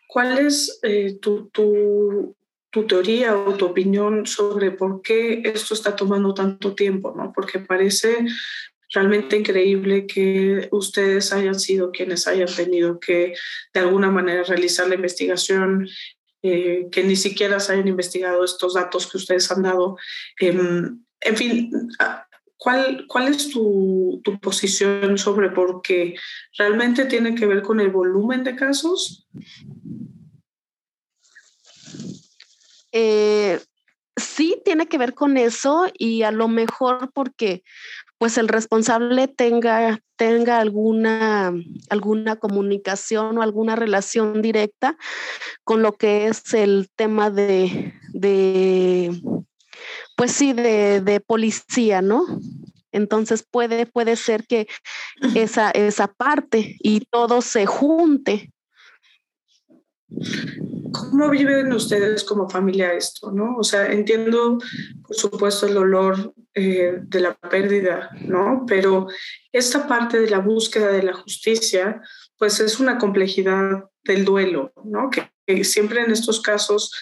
¿Cuál 0.09 0.37
es 0.37 0.81
eh, 0.83 1.17
tu, 1.23 1.49
tu, 1.51 2.37
tu 2.71 2.89
teoría 2.89 3.37
o 3.37 3.55
tu 3.55 3.67
opinión 3.67 4.27
sobre 4.27 4.73
por 4.73 5.01
qué 5.01 5.43
esto 5.45 5.75
está 5.75 5.95
tomando 5.95 6.35
tanto 6.35 6.75
tiempo, 6.75 7.15
¿no? 7.17 7.33
Porque 7.33 7.61
parece 7.61 8.27
realmente 8.93 9.37
increíble 9.37 10.09
que 10.09 10.69
ustedes 10.73 11.33
hayan 11.33 11.61
sido 11.61 11.93
quienes 11.93 12.27
hayan 12.27 12.53
tenido 12.53 12.99
que 12.99 13.35
de 13.73 13.81
alguna 13.81 14.11
manera 14.11 14.43
realizar 14.43 14.89
la 14.89 14.97
investigación, 14.97 15.89
eh, 16.43 16.89
que 16.91 17.05
ni 17.05 17.15
siquiera 17.15 17.61
se 17.61 17.75
hayan 17.75 17.87
investigado 17.87 18.45
estos 18.45 18.75
datos 18.75 19.09
que 19.09 19.19
ustedes 19.19 19.49
han 19.53 19.63
dado. 19.63 19.97
Em, 20.41 21.05
en 21.21 21.37
fin, 21.37 21.71
¿cuál, 22.61 23.07
cuál 23.09 23.29
es 23.29 23.49
tu, 23.49 24.21
tu, 24.23 24.39
posición 24.39 25.17
sobre 25.17 25.49
por 25.51 25.81
qué 25.81 26.15
realmente 26.59 27.07
tiene 27.07 27.35
que 27.35 27.47
ver 27.47 27.63
con 27.63 27.81
el 27.81 27.89
volumen 27.89 28.45
de 28.45 28.55
casos? 28.55 29.27
Eh, 32.93 33.59
sí 34.15 34.61
tiene 34.63 34.87
que 34.87 34.99
ver 34.99 35.15
con 35.15 35.39
eso 35.39 35.87
y 35.97 36.23
a 36.23 36.33
lo 36.33 36.49
mejor 36.49 37.11
porque 37.15 37.63
pues 38.19 38.37
el 38.37 38.49
responsable 38.49 39.27
tenga, 39.27 40.01
tenga 40.17 40.59
alguna, 40.59 41.55
alguna 41.89 42.37
comunicación 42.37 43.39
o 43.39 43.43
alguna 43.43 43.75
relación 43.75 44.43
directa 44.43 44.99
con 45.65 45.81
lo 45.81 45.93
que 45.93 46.27
es 46.27 46.53
el 46.53 46.91
tema 46.95 47.31
de, 47.31 47.95
de 48.13 49.19
pues 50.21 50.33
sí, 50.33 50.53
de, 50.53 51.01
de 51.01 51.21
policía, 51.21 52.03
¿no? 52.03 52.27
Entonces 52.93 53.43
puede, 53.51 53.87
puede 53.87 54.17
ser 54.17 54.47
que 54.47 54.69
esa, 55.35 55.71
esa 55.71 56.09
parte 56.09 56.77
y 56.83 57.07
todo 57.11 57.41
se 57.41 57.65
junte 57.65 58.53
¿Cómo 60.93 61.31
viven 61.31 61.73
ustedes 61.73 62.25
como 62.25 62.49
familia 62.49 62.93
esto? 62.93 63.31
¿no? 63.31 63.57
O 63.57 63.63
sea, 63.63 63.87
entiendo, 63.93 64.59
por 65.07 65.17
supuesto, 65.17 65.67
el 65.67 65.75
dolor 65.75 66.35
eh, 66.55 66.99
de 67.01 67.21
la 67.21 67.35
pérdida, 67.35 68.11
¿no? 68.23 68.65
Pero 68.67 69.07
esta 69.53 69.87
parte 69.87 70.21
de 70.21 70.29
la 70.29 70.41
búsqueda 70.41 70.89
de 70.89 71.05
la 71.05 71.13
justicia, 71.13 72.03
pues 72.37 72.59
es 72.61 72.81
una 72.81 72.99
complejidad 72.99 73.85
del 74.03 74.25
duelo, 74.25 74.73
¿no? 74.85 75.11
Que, 75.11 75.31
siempre 75.65 76.01
en 76.01 76.13
estos 76.13 76.41
casos 76.41 76.93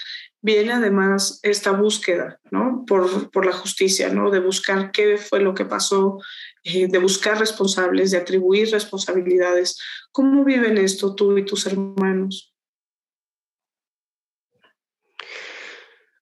viene 0.41 0.73
además 0.73 1.41
esta 1.43 1.73
búsqueda, 1.73 2.41
¿no? 2.51 2.85
Por, 2.87 3.31
por, 3.31 3.45
la 3.45 3.53
justicia, 3.53 4.09
¿no? 4.09 4.31
De 4.31 4.41
buscar 4.41 4.93
qué 4.93 5.19
fue 5.19 5.41
lo 5.41 5.55
que 5.55 5.65
pasó, 5.65 6.19
eh, 6.65 6.87
de 6.89 6.99
buscar 6.99 7.39
responsables, 7.39 8.11
de 8.11 8.19
atribuir 8.19 8.71
responsabilidades. 8.71 9.79
¿Cómo 10.13 10.45
viven 10.45 10.79
esto 10.79 11.15
tú 11.15 11.37
y 11.39 11.45
tus 11.45 11.67
hermanos? 11.67 12.55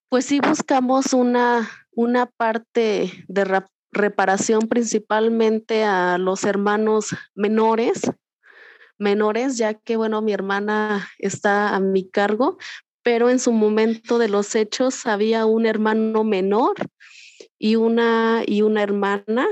Pues 0.09 0.25
sí 0.25 0.39
buscamos 0.39 1.13
una, 1.13 1.69
una 1.91 2.27
parte 2.27 3.11
de 3.27 3.63
reparación 3.91 4.67
principalmente 4.67 5.83
a 5.83 6.17
los 6.17 6.45
hermanos 6.45 7.15
menores, 7.35 8.01
menores, 8.97 9.57
ya 9.57 9.73
que, 9.73 9.97
bueno, 9.97 10.21
mi 10.21 10.33
hermana 10.33 11.07
está 11.19 11.75
a 11.75 11.79
mi 11.79 12.09
cargo, 12.09 12.57
pero 13.07 13.29
en 13.29 13.39
su 13.39 13.53
momento 13.53 14.17
de 14.17 14.27
los 14.27 14.53
hechos 14.53 15.05
había 15.05 15.45
un 15.45 15.65
hermano 15.65 16.25
menor 16.25 16.73
y 17.57 17.77
una, 17.77 18.43
y 18.45 18.63
una 18.63 18.83
hermana 18.83 19.47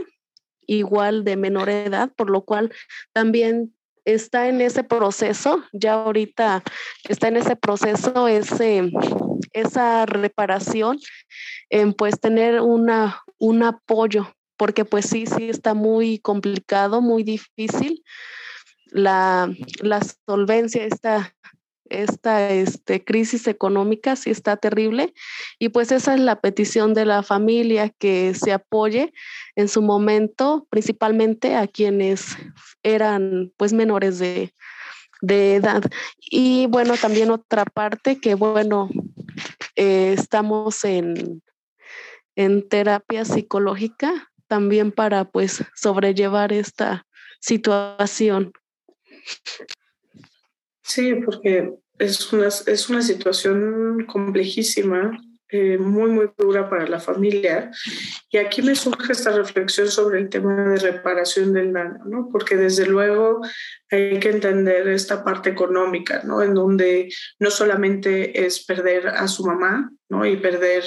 igual 0.68 1.24
de 1.24 1.38
menor 1.38 1.70
edad, 1.70 2.12
por 2.18 2.30
lo 2.30 2.44
cual 2.44 2.74
también 3.14 3.74
está 4.04 4.50
en 4.50 4.60
ese 4.60 4.84
proceso, 4.84 5.64
ya 5.72 5.94
ahorita 5.94 6.64
está 7.08 7.30
en 7.30 7.38
ese 7.38 7.56
proceso 7.56 8.28
ese, 8.28 8.92
esa 9.54 10.06
reparación, 10.06 11.00
en 11.70 11.94
pues 11.94 12.20
tener 12.20 12.60
una, 12.60 13.22
un 13.38 13.64
apoyo, 13.64 14.36
porque 14.58 14.84
pues 14.84 15.06
sí, 15.06 15.28
sí 15.28 15.50
está 15.50 15.74
muy 15.74 16.20
complicado, 16.20 17.02
muy 17.02 17.24
difícil. 17.24 18.04
La, 18.88 19.50
la 19.82 20.02
solvencia 20.28 20.84
está 20.84 21.35
esta 21.90 22.50
este, 22.50 23.04
crisis 23.04 23.48
económica 23.48 24.16
sí 24.16 24.30
está 24.30 24.58
terrible 24.58 25.14
y 25.60 25.70
pues 25.70 25.92
esa 25.92 26.16
es 26.16 26.20
la 26.20 26.40
petición 26.40 26.94
de 26.94 27.06
la 27.06 27.24
familia 27.24 27.90
que 27.90 28.34
se 28.34 28.54
apoye 28.54 29.14
en 29.56 29.68
su 29.68 29.82
momento 29.82 30.68
principalmente 30.70 31.56
a 31.56 31.68
quienes 31.68 32.38
eran 32.84 33.52
pues 33.58 33.74
menores 33.74 34.20
de, 34.20 34.54
edad 35.22 35.82
y 36.20 36.68
bueno 36.68 36.98
también 36.98 37.32
otra 37.32 37.66
parte 37.66 38.20
que 38.20 38.36
bueno 38.36 38.90
eh, 39.76 40.14
estamos 40.16 40.84
en, 40.86 41.42
en 42.36 42.68
terapia 42.68 43.26
psicológica 43.26 44.30
también 44.48 44.92
para 44.92 45.26
pues 45.26 45.64
sobrellevar 45.76 46.54
esta 46.54 47.08
situación. 47.40 48.52
Sí, 50.88 51.16
porque 51.16 51.74
es 51.98 52.32
una, 52.32 52.48
es 52.48 52.90
una 52.90 53.02
situación 53.02 54.06
complejísima, 54.06 55.20
eh, 55.50 55.80
muy, 55.80 56.12
muy 56.12 56.30
dura 56.38 56.70
para 56.70 56.86
la 56.88 57.00
familia. 57.00 57.72
Y 58.30 58.38
aquí 58.38 58.62
me 58.62 58.76
surge 58.76 59.14
esta 59.14 59.32
reflexión 59.32 59.90
sobre 59.90 60.20
el 60.20 60.30
tema 60.30 60.70
de 60.70 60.78
reparación 60.78 61.54
del 61.54 61.74
daño, 61.74 62.04
¿no? 62.06 62.30
Porque 62.32 62.56
desde 62.56 62.86
luego 62.86 63.42
hay 63.90 64.20
que 64.20 64.30
entender 64.30 64.88
esta 64.88 65.24
parte 65.24 65.50
económica, 65.50 66.22
¿no? 66.24 66.44
En 66.44 66.54
donde 66.54 67.10
no 67.40 67.50
solamente 67.50 68.46
es 68.46 68.64
perder 68.64 69.08
a 69.08 69.28
su 69.28 69.44
mamá, 69.44 69.92
¿no? 70.08 70.24
Y 70.24 70.38
perder 70.38 70.84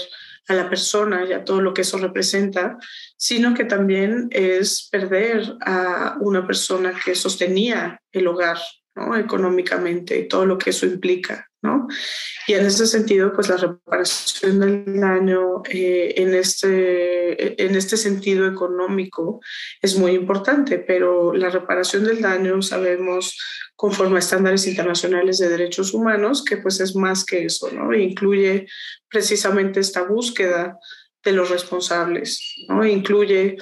a 0.47 0.55
la 0.55 0.69
persona 0.69 1.25
y 1.25 1.33
a 1.33 1.45
todo 1.45 1.61
lo 1.61 1.75
que 1.75 1.83
eso 1.83 1.99
representa, 1.99 2.79
sino 3.17 3.53
que 3.53 3.65
también 3.65 4.29
es 4.31 4.89
perder 4.91 5.57
a 5.61 6.17
una 6.21 6.47
persona 6.47 6.95
que 7.05 7.15
sostenía 7.15 8.01
el 8.13 8.29
hogar, 8.29 8.59
económicamente 9.17 10.19
y 10.19 10.29
todo 10.29 10.47
lo 10.47 10.59
que 10.59 10.71
eso 10.71 10.87
implica. 10.87 11.49
¿no? 11.61 11.89
Y 12.47 12.53
en 12.53 12.67
ese 12.67 12.87
sentido, 12.87 13.33
pues 13.33 13.49
la 13.49 13.57
reparación 13.57 14.61
del 14.61 15.01
daño 15.01 15.63
eh, 15.69 16.15
en, 16.17 16.33
este, 16.35 17.63
en 17.65 17.75
este 17.75 17.97
sentido 17.97 18.47
económico 18.47 19.41
es 19.83 19.97
muy 19.97 20.13
importante, 20.13 20.79
pero 20.79 21.35
la 21.35 21.51
reparación 21.51 22.05
del 22.05 22.23
daño 22.23 22.63
sabemos 22.63 23.37
conforme 23.75 24.17
a 24.17 24.19
estándares 24.21 24.69
internacionales 24.69 25.39
de 25.39 25.49
derechos 25.49 25.95
humanos 25.95 26.45
que 26.45 26.59
pues 26.59 26.79
es 26.81 26.95
más 26.95 27.25
que 27.25 27.45
eso, 27.45 27.71
¿no? 27.73 27.93
incluye 27.93 28.67
precisamente 29.09 29.81
esta 29.81 30.03
búsqueda 30.03 30.79
de 31.25 31.33
los 31.33 31.51
responsables, 31.51 32.55
¿no? 32.69 32.87
Incluye, 32.87 33.57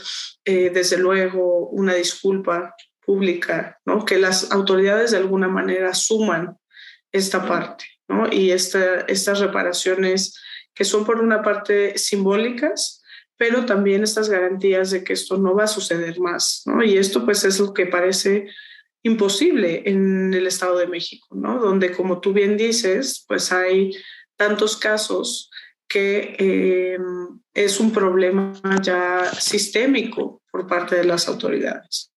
eh, 0.44 0.70
desde 0.70 0.98
luego, 0.98 1.68
una 1.70 1.94
disculpa 1.94 2.74
pública, 3.06 3.78
¿no? 3.86 4.04
Que 4.04 4.18
las 4.18 4.50
autoridades 4.50 5.12
de 5.12 5.18
alguna 5.18 5.48
manera 5.48 5.94
suman 5.94 6.58
esta 7.12 7.46
parte, 7.46 7.86
¿no? 8.08 8.30
Y 8.30 8.50
estas 8.50 9.40
reparaciones 9.40 10.38
que 10.74 10.84
son 10.84 11.06
por 11.06 11.20
una 11.20 11.42
parte 11.42 11.96
simbólicas, 11.96 13.02
pero 13.38 13.64
también 13.64 14.02
estas 14.02 14.28
garantías 14.28 14.90
de 14.90 15.04
que 15.04 15.12
esto 15.12 15.38
no 15.38 15.54
va 15.54 15.64
a 15.64 15.68
suceder 15.68 16.20
más, 16.20 16.62
¿no? 16.66 16.82
Y 16.82 16.98
esto 16.98 17.24
pues 17.24 17.44
es 17.44 17.60
lo 17.60 17.72
que 17.72 17.86
parece 17.86 18.48
imposible 19.02 19.82
en 19.86 20.34
el 20.34 20.46
Estado 20.46 20.76
de 20.78 20.88
México, 20.88 21.28
¿no? 21.34 21.60
Donde, 21.60 21.92
como 21.92 22.20
tú 22.20 22.32
bien 22.32 22.56
dices, 22.56 23.24
pues 23.28 23.52
hay 23.52 23.92
tantos 24.36 24.76
casos 24.76 25.50
que 25.88 26.34
eh, 26.38 26.98
es 27.54 27.78
un 27.78 27.92
problema 27.92 28.52
ya 28.82 29.32
sistémico 29.38 30.42
por 30.50 30.66
parte 30.66 30.96
de 30.96 31.04
las 31.04 31.28
autoridades. 31.28 32.12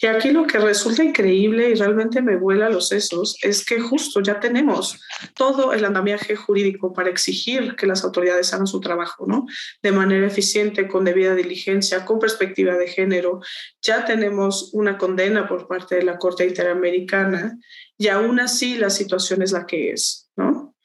Y 0.00 0.06
aquí 0.06 0.30
lo 0.30 0.46
que 0.46 0.58
resulta 0.58 1.02
increíble 1.02 1.70
y 1.70 1.74
realmente 1.74 2.22
me 2.22 2.36
vuela 2.36 2.70
los 2.70 2.88
sesos 2.88 3.36
es 3.42 3.64
que 3.64 3.80
justo 3.80 4.20
ya 4.20 4.38
tenemos 4.38 5.00
todo 5.34 5.72
el 5.72 5.84
andamiaje 5.84 6.36
jurídico 6.36 6.92
para 6.92 7.10
exigir 7.10 7.74
que 7.74 7.86
las 7.86 8.04
autoridades 8.04 8.54
hagan 8.54 8.68
su 8.68 8.80
trabajo, 8.80 9.26
¿no? 9.26 9.46
De 9.82 9.90
manera 9.90 10.26
eficiente, 10.26 10.86
con 10.86 11.04
debida 11.04 11.34
diligencia, 11.34 12.04
con 12.04 12.20
perspectiva 12.20 12.74
de 12.74 12.86
género. 12.86 13.40
Ya 13.82 14.04
tenemos 14.04 14.70
una 14.72 14.96
condena 14.96 15.48
por 15.48 15.66
parte 15.66 15.96
de 15.96 16.04
la 16.04 16.18
Corte 16.18 16.46
Interamericana 16.46 17.58
y 17.96 18.06
aún 18.08 18.38
así 18.38 18.76
la 18.76 18.90
situación 18.90 19.42
es 19.42 19.50
la 19.50 19.66
que 19.66 19.90
es, 19.90 20.30
¿no? 20.36 20.76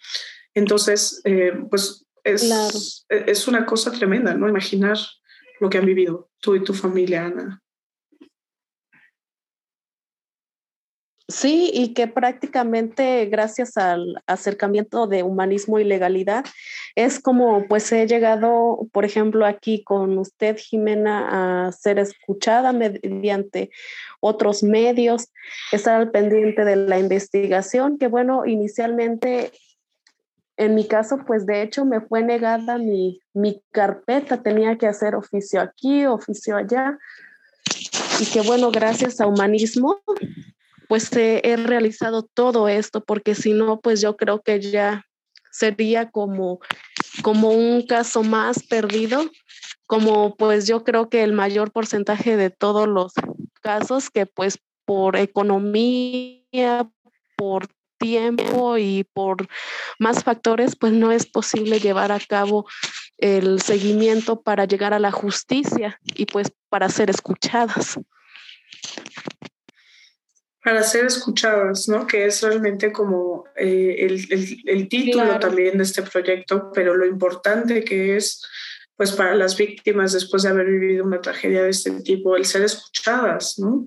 Entonces, 0.56 1.22
eh, 1.26 1.54
pues 1.70 2.06
es, 2.24 3.06
es 3.10 3.48
una 3.48 3.66
cosa 3.66 3.92
tremenda, 3.92 4.34
¿no? 4.34 4.50
Imaginar 4.50 4.98
lo 5.60 5.70
que 5.70 5.78
han 5.78 5.86
vivido 5.86 6.32
tú 6.40 6.56
y 6.56 6.64
tu 6.64 6.74
familia, 6.74 7.26
Ana. 7.26 7.63
Sí, 11.34 11.72
y 11.74 11.96
que 11.96 12.06
prácticamente 12.08 13.26
gracias 13.26 13.76
al 13.76 14.22
acercamiento 14.28 15.08
de 15.08 15.24
humanismo 15.24 15.80
y 15.80 15.84
legalidad 15.84 16.46
es 16.94 17.20
como 17.20 17.68
pues 17.68 17.92
he 17.92 18.06
llegado, 18.06 18.88
por 18.92 19.04
ejemplo, 19.04 19.48
aquí 19.48 19.84
con 19.84 20.20
usted, 20.20 20.58
Jimena, 20.60 21.66
a 21.66 21.72
ser 21.72 21.98
escuchada 21.98 22.72
mediante 22.72 23.72
otros 24.20 24.62
medios, 24.62 25.30
estar 25.72 26.00
al 26.00 26.12
pendiente 26.12 26.66
de 26.66 26.76
la 26.76 27.00
investigación, 27.00 27.98
que 27.98 28.06
bueno, 28.06 28.46
inicialmente 28.46 29.52
en 30.56 30.76
mi 30.76 30.88
caso, 30.88 31.18
pues 31.26 31.48
de 31.48 31.64
hecho 31.64 31.84
me 31.84 32.00
fue 32.00 32.22
negada 32.22 32.78
mi, 32.78 33.22
mi 33.34 33.60
carpeta, 33.72 34.44
tenía 34.44 34.78
que 34.78 34.86
hacer 34.86 35.16
oficio 35.16 35.62
aquí, 35.62 36.06
oficio 36.06 36.58
allá, 36.58 37.00
y 38.20 38.26
que 38.28 38.42
bueno, 38.42 38.70
gracias 38.70 39.20
a 39.20 39.26
humanismo 39.26 40.00
pues 40.94 41.10
he 41.16 41.58
realizado 41.58 42.22
todo 42.22 42.68
esto, 42.68 43.04
porque 43.04 43.34
si 43.34 43.54
no, 43.54 43.80
pues 43.80 44.00
yo 44.00 44.16
creo 44.16 44.44
que 44.44 44.62
ya 44.62 45.08
sería 45.52 46.12
como, 46.12 46.60
como 47.24 47.50
un 47.50 47.82
caso 47.88 48.22
más 48.22 48.62
perdido, 48.62 49.26
como 49.88 50.36
pues 50.36 50.68
yo 50.68 50.84
creo 50.84 51.10
que 51.10 51.24
el 51.24 51.34
mayor 51.34 51.72
porcentaje 51.72 52.38
de 52.38 52.52
todos 52.52 52.88
los 52.88 53.14
casos 53.60 54.12
que 54.12 54.28
pues 54.28 54.60
por 54.86 55.16
economía, 55.16 56.88
por 57.38 57.68
tiempo 57.98 58.78
y 58.78 59.04
por 59.14 59.48
más 59.98 60.24
factores, 60.24 60.76
pues 60.76 60.94
no 60.94 61.12
es 61.12 61.26
posible 61.26 61.80
llevar 61.80 62.12
a 62.12 62.20
cabo 62.20 62.68
el 63.18 63.64
seguimiento 63.64 64.44
para 64.44 64.66
llegar 64.66 64.94
a 64.94 65.00
la 65.00 65.12
justicia 65.12 66.00
y 66.04 66.28
pues 66.28 66.52
para 66.70 66.88
ser 66.88 67.10
escuchadas 67.10 67.98
para 70.64 70.82
ser 70.84 71.06
escuchadas, 71.06 71.90
¿no? 71.90 72.08
Que 72.08 72.26
es 72.26 72.42
realmente 72.42 72.92
como 72.94 73.44
eh, 73.56 73.98
el, 74.00 74.62
el, 74.66 74.88
título 74.88 75.38
también 75.38 75.78
de 75.78 75.84
este 75.84 76.02
proyecto, 76.04 76.72
pero 76.74 76.96
lo 76.96 77.06
importante 77.06 77.84
que 77.84 78.16
es, 78.16 78.42
pues 78.96 79.12
para 79.12 79.36
las 79.36 79.58
víctimas 79.58 80.14
después 80.14 80.44
de 80.44 80.50
haber 80.50 80.68
vivido 80.68 81.04
una 81.04 81.20
tragedia 81.20 81.64
de 81.64 81.70
este 81.70 81.92
tipo, 82.02 82.38
el 82.38 82.46
ser 82.46 82.64
escuchadas, 82.64 83.60
¿no? 83.60 83.86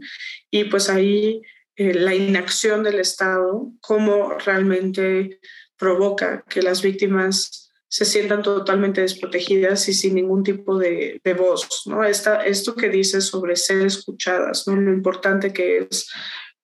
Y 0.51 0.65
pues 0.65 0.91
ahí 0.91 1.41
eh, 1.77 1.95
la 1.95 2.15
inacción 2.15 2.83
del 2.83 3.01
Estado, 3.01 3.73
cómo 3.81 4.35
realmente 4.45 5.41
provoca 5.79 6.45
que 6.47 6.61
las 6.61 6.83
víctimas 6.83 7.73
se 7.89 8.05
sientan 8.05 8.43
totalmente 8.43 9.01
desprotegidas 9.01 9.89
y 9.89 9.95
sin 9.95 10.17
ningún 10.17 10.43
tipo 10.43 10.77
de, 10.77 11.21
de 11.25 11.35
voz, 11.35 11.85
¿no? 11.87 12.05
Esta, 12.05 12.45
esto 12.45 12.75
que 12.75 12.91
dices 12.91 13.25
sobre 13.25 13.57
ser 13.57 13.87
escuchadas, 13.87 14.67
¿no? 14.67 14.77
Lo 14.77 14.93
importante 14.93 15.55
que 15.55 15.87
es 15.91 16.11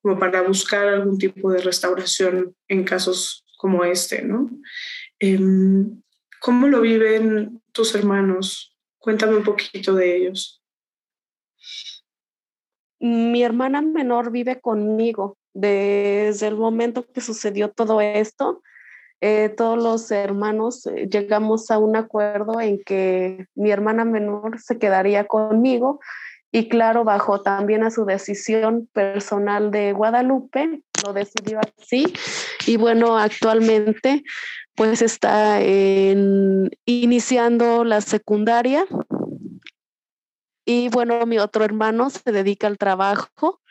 como 0.02 0.18
para 0.18 0.42
buscar 0.42 0.88
algún 0.88 1.16
tipo 1.16 1.50
de 1.52 1.62
restauración 1.62 2.54
en 2.68 2.84
casos 2.84 3.44
como 3.56 3.84
este, 3.84 4.22
¿no? 4.22 4.50
Em, 5.20 6.02
¿Cómo 6.40 6.66
lo 6.66 6.80
viven 6.80 7.62
tus 7.70 7.94
hermanos? 7.94 8.76
Cuéntame 8.98 9.36
un 9.36 9.44
poquito 9.44 9.94
de 9.94 10.16
ellos. 10.16 10.60
Mi 12.98 13.44
hermana 13.44 13.80
menor 13.80 14.32
vive 14.32 14.60
conmigo 14.60 15.38
desde 15.54 16.48
el 16.48 16.56
momento 16.56 17.06
que 17.06 17.20
sucedió 17.20 17.70
todo 17.70 18.00
esto. 18.00 18.60
Eh, 19.20 19.50
todos 19.50 19.80
los 19.80 20.10
hermanos 20.10 20.84
eh, 20.86 21.08
llegamos 21.08 21.70
a 21.70 21.78
un 21.78 21.94
acuerdo 21.94 22.60
en 22.60 22.82
que 22.82 23.46
mi 23.54 23.70
hermana 23.70 24.04
menor 24.04 24.58
se 24.58 24.78
quedaría 24.78 25.28
conmigo 25.28 26.00
y 26.54 26.68
claro, 26.68 27.02
bajo 27.02 27.40
también 27.40 27.82
a 27.82 27.90
su 27.90 28.04
decisión 28.04 28.86
personal 28.92 29.70
de 29.70 29.94
Guadalupe, 29.94 30.82
lo 31.02 31.14
decidió 31.14 31.58
así. 31.78 32.12
Y 32.66 32.76
bueno, 32.76 33.16
actualmente 33.18 34.22
pues 34.74 35.00
está 35.00 35.60
iniciando 36.84 37.84
la 37.84 38.02
secundaria. 38.02 38.84
Y 40.66 40.90
bueno, 40.90 41.24
mi 41.24 41.38
otro 41.38 41.64
hermano 41.64 42.10
se 42.10 42.30
dedica 42.30 42.66
al 42.66 42.76
trabajo. 42.76 43.62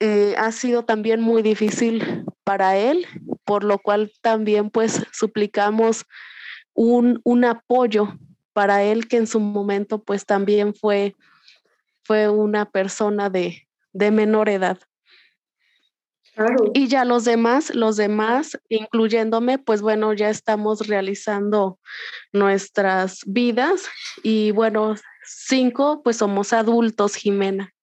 Eh, 0.00 0.34
ha 0.36 0.50
sido 0.50 0.84
también 0.84 1.20
muy 1.20 1.42
difícil 1.42 2.24
para 2.42 2.76
él, 2.76 3.06
por 3.44 3.62
lo 3.62 3.78
cual 3.78 4.10
también 4.22 4.70
pues 4.70 5.06
suplicamos 5.12 6.04
un, 6.74 7.20
un 7.22 7.44
apoyo 7.44 8.18
para 8.52 8.82
él 8.82 9.08
que 9.08 9.16
en 9.16 9.26
su 9.26 9.40
momento 9.40 10.02
pues 10.02 10.26
también 10.26 10.74
fue, 10.74 11.14
fue 12.04 12.28
una 12.28 12.70
persona 12.70 13.30
de, 13.30 13.68
de 13.92 14.10
menor 14.10 14.48
edad. 14.48 14.78
Y 16.72 16.88
ya 16.88 17.04
los 17.04 17.26
demás, 17.26 17.74
los 17.74 17.96
demás, 17.96 18.58
incluyéndome, 18.70 19.58
pues 19.58 19.82
bueno, 19.82 20.14
ya 20.14 20.30
estamos 20.30 20.88
realizando 20.88 21.78
nuestras 22.32 23.20
vidas 23.26 23.84
y 24.22 24.50
bueno, 24.52 24.94
cinco, 25.26 26.02
pues 26.02 26.16
somos 26.16 26.54
adultos, 26.54 27.16
Jimena. 27.16 27.74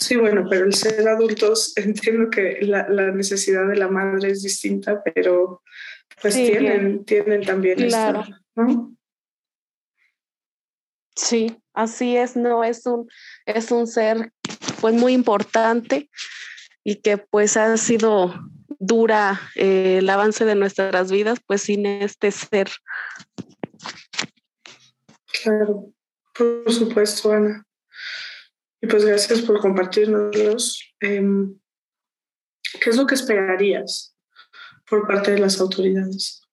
Sí, 0.00 0.16
bueno, 0.16 0.46
pero 0.48 0.66
el 0.66 0.74
ser 0.74 1.08
adultos, 1.08 1.72
entiendo 1.76 2.30
que 2.30 2.58
la, 2.62 2.88
la 2.88 3.10
necesidad 3.10 3.66
de 3.66 3.76
la 3.76 3.88
madre 3.88 4.30
es 4.30 4.42
distinta, 4.42 5.02
pero 5.02 5.62
pues 6.22 6.34
tienen, 6.34 7.04
tienen 7.04 7.42
también 7.42 7.76
claro. 7.76 8.24
Sí, 11.16 11.60
así 11.74 12.16
es, 12.16 12.36
no 12.36 12.62
es 12.62 12.86
un, 12.86 13.08
es 13.44 13.70
un 13.70 13.86
ser 13.86 14.32
pues 14.80 14.94
muy 14.94 15.12
importante 15.12 16.08
y 16.84 16.96
que 16.96 17.18
pues 17.18 17.56
ha 17.56 17.76
sido 17.76 18.34
dura 18.78 19.40
eh, 19.56 19.98
el 19.98 20.08
avance 20.08 20.44
de 20.44 20.54
nuestras 20.54 21.10
vidas, 21.10 21.40
pues 21.44 21.62
sin 21.62 21.86
este 21.86 22.30
ser. 22.30 22.70
Claro, 25.42 25.92
por 26.36 26.72
supuesto, 26.72 27.32
Ana. 27.32 27.64
Y 28.80 28.86
pues 28.86 29.04
gracias 29.04 29.42
por 29.42 29.60
compartirnos. 29.60 30.80
Em, 31.00 31.58
¿Qué 32.80 32.90
es 32.90 32.96
lo 32.96 33.06
que 33.06 33.16
esperarías 33.16 34.16
por 34.88 35.06
parte 35.06 35.32
de 35.32 35.38
las 35.40 35.60
autoridades? 35.60 36.47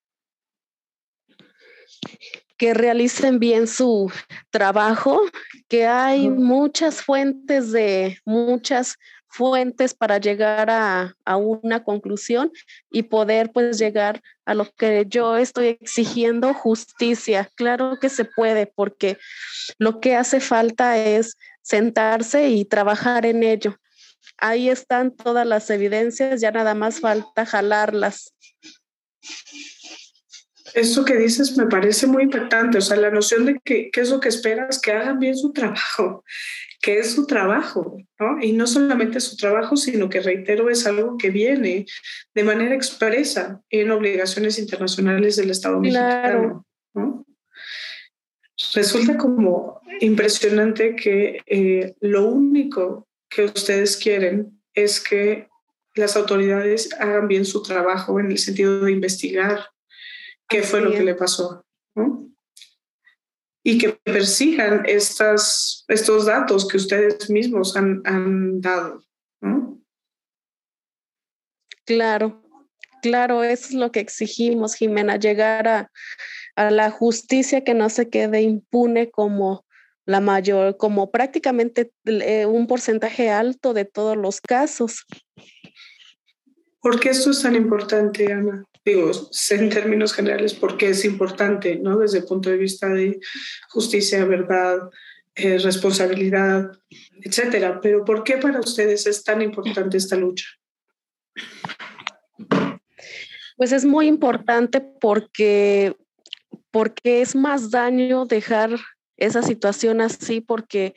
Que 2.57 2.73
realicen 2.73 3.39
bien 3.39 3.67
su 3.67 4.11
trabajo, 4.49 5.21
que 5.67 5.85
hay 5.87 6.29
muchas 6.29 7.01
fuentes 7.01 7.71
de 7.71 8.19
muchas 8.25 8.97
fuentes 9.35 9.93
para 9.93 10.17
llegar 10.17 10.69
a, 10.69 11.15
una 11.35 11.83
conclusión 11.83 12.51
y 12.89 13.03
poder 13.03 13.51
pues 13.51 13.77
llegar 13.77 14.21
a 14.45 14.53
lo 14.53 14.71
que 14.71 15.05
yo 15.07 15.35
estoy 15.35 15.77
exigiendo, 15.81 16.53
justicia. 16.53 17.49
Claro 17.55 17.97
que 17.99 18.09
se 18.09 18.23
puede 18.23 18.65
porque 18.65 19.17
lo 19.77 19.99
que 19.99 20.15
hace 20.15 20.39
falta 20.39 20.97
es 20.97 21.37
sentarse 21.61 22.47
y 22.47 22.63
trabajar 22.63 23.25
en 23.25 23.43
ello. 23.43 23.77
Ahí 24.37 24.69
están 24.69 25.11
todas 25.11 25.45
las 25.45 25.69
evidencias, 25.69 26.39
ya 26.39 26.51
nada 26.51 26.73
más 26.73 27.01
falta 27.01 27.45
jalarlas. 27.45 28.33
Eso 30.75 31.05
que 31.05 31.15
dices 31.15 31.57
me 31.57 31.67
parece 31.67 32.05
muy 32.05 32.23
importante, 32.23 32.79
o 32.79 32.81
sea, 32.81 32.97
la 32.97 33.09
noción 33.09 33.45
de 33.45 33.57
que 33.63 33.89
qué 33.91 34.01
es 34.01 34.09
lo 34.09 34.19
que 34.19 34.27
esperas, 34.27 34.81
que 34.81 34.91
hagan 34.91 35.19
bien 35.19 35.37
su 35.37 35.53
trabajo, 35.53 36.25
que 36.81 36.99
es 36.99 37.11
su 37.11 37.25
trabajo, 37.25 37.97
¿no? 38.19 38.41
Y 38.41 38.51
no 38.51 38.67
solamente 38.67 39.21
su 39.21 39.37
trabajo, 39.37 39.77
sino 39.77 40.09
que, 40.09 40.19
reitero, 40.19 40.69
es 40.69 40.85
algo 40.85 41.17
que 41.17 41.29
viene 41.29 41.85
de 42.33 42.43
manera 42.43 42.75
expresa 42.75 43.61
en 43.69 43.89
obligaciones 43.89 44.59
internacionales 44.59 45.37
del 45.37 45.51
Estado 45.51 45.79
mexicano, 45.79 46.65
¿no? 46.93 47.25
Resulta 48.73 49.15
como 49.15 49.79
impresionante 50.01 50.93
que 50.97 51.39
eh, 51.45 51.95
lo 52.01 52.27
único 52.27 53.07
que 53.29 53.45
ustedes 53.45 53.95
quieren 53.95 54.61
es 54.73 54.99
que 54.99 55.47
las 55.93 56.17
autoridades 56.17 56.93
hagan 56.99 57.29
bien 57.29 57.45
su 57.45 57.63
trabajo 57.63 58.19
en 58.19 58.31
el 58.31 58.37
sentido 58.37 58.81
de 58.81 58.91
investigar 58.91 59.69
qué 60.47 60.63
fue 60.63 60.81
lo 60.81 60.91
que 60.91 61.03
le 61.03 61.15
pasó. 61.15 61.65
¿no? 61.95 62.29
Y 63.63 63.77
que 63.77 63.93
persigan 64.03 64.83
estas, 64.85 65.85
estos 65.87 66.25
datos 66.25 66.67
que 66.67 66.77
ustedes 66.77 67.29
mismos 67.29 67.75
han, 67.75 68.01
han 68.05 68.61
dado. 68.61 69.03
¿no? 69.41 69.81
Claro, 71.85 72.43
claro, 73.01 73.43
eso 73.43 73.69
es 73.69 73.73
lo 73.73 73.91
que 73.91 73.99
exigimos, 73.99 74.75
Jimena, 74.75 75.17
llegar 75.17 75.67
a, 75.67 75.91
a 76.55 76.71
la 76.71 76.91
justicia 76.91 77.63
que 77.63 77.73
no 77.73 77.89
se 77.89 78.09
quede 78.09 78.41
impune 78.41 79.11
como 79.11 79.65
la 80.05 80.21
mayor, 80.21 80.77
como 80.77 81.11
prácticamente 81.11 81.91
eh, 82.05 82.45
un 82.45 82.67
porcentaje 82.67 83.29
alto 83.29 83.73
de 83.73 83.85
todos 83.85 84.15
los 84.15 84.39
casos. 84.39 85.05
¿Por 86.85 86.99
qué 86.99 87.09
esto 87.09 87.31
es 87.31 87.41
tan 87.41 87.55
importante, 87.55 88.31
Ana? 88.31 88.63
Digo, 88.85 89.09
en 89.49 89.69
términos 89.71 90.13
generales, 90.13 90.53
¿por 90.53 90.77
qué 90.77 90.89
es 90.89 91.03
importante, 91.03 91.77
¿no? 91.77 91.97
Desde 91.97 92.19
el 92.19 92.25
punto 92.25 92.51
de 92.51 92.57
vista 92.57 92.87
de 92.89 93.19
justicia, 93.69 94.23
verdad, 94.25 94.91
eh, 95.33 95.57
responsabilidad, 95.57 96.69
etcétera. 97.23 97.81
Pero 97.81 98.05
¿por 98.05 98.23
qué 98.23 98.37
para 98.37 98.59
ustedes 98.59 99.07
es 99.07 99.23
tan 99.23 99.41
importante 99.41 99.97
esta 99.97 100.15
lucha? 100.15 100.45
Pues 103.57 103.71
es 103.71 103.83
muy 103.83 104.05
importante 104.05 104.79
porque, 104.79 105.95
porque 106.69 107.23
es 107.23 107.35
más 107.35 107.71
daño 107.71 108.27
dejar 108.27 108.69
esa 109.17 109.41
situación 109.41 110.01
así, 110.01 110.39
porque 110.39 110.93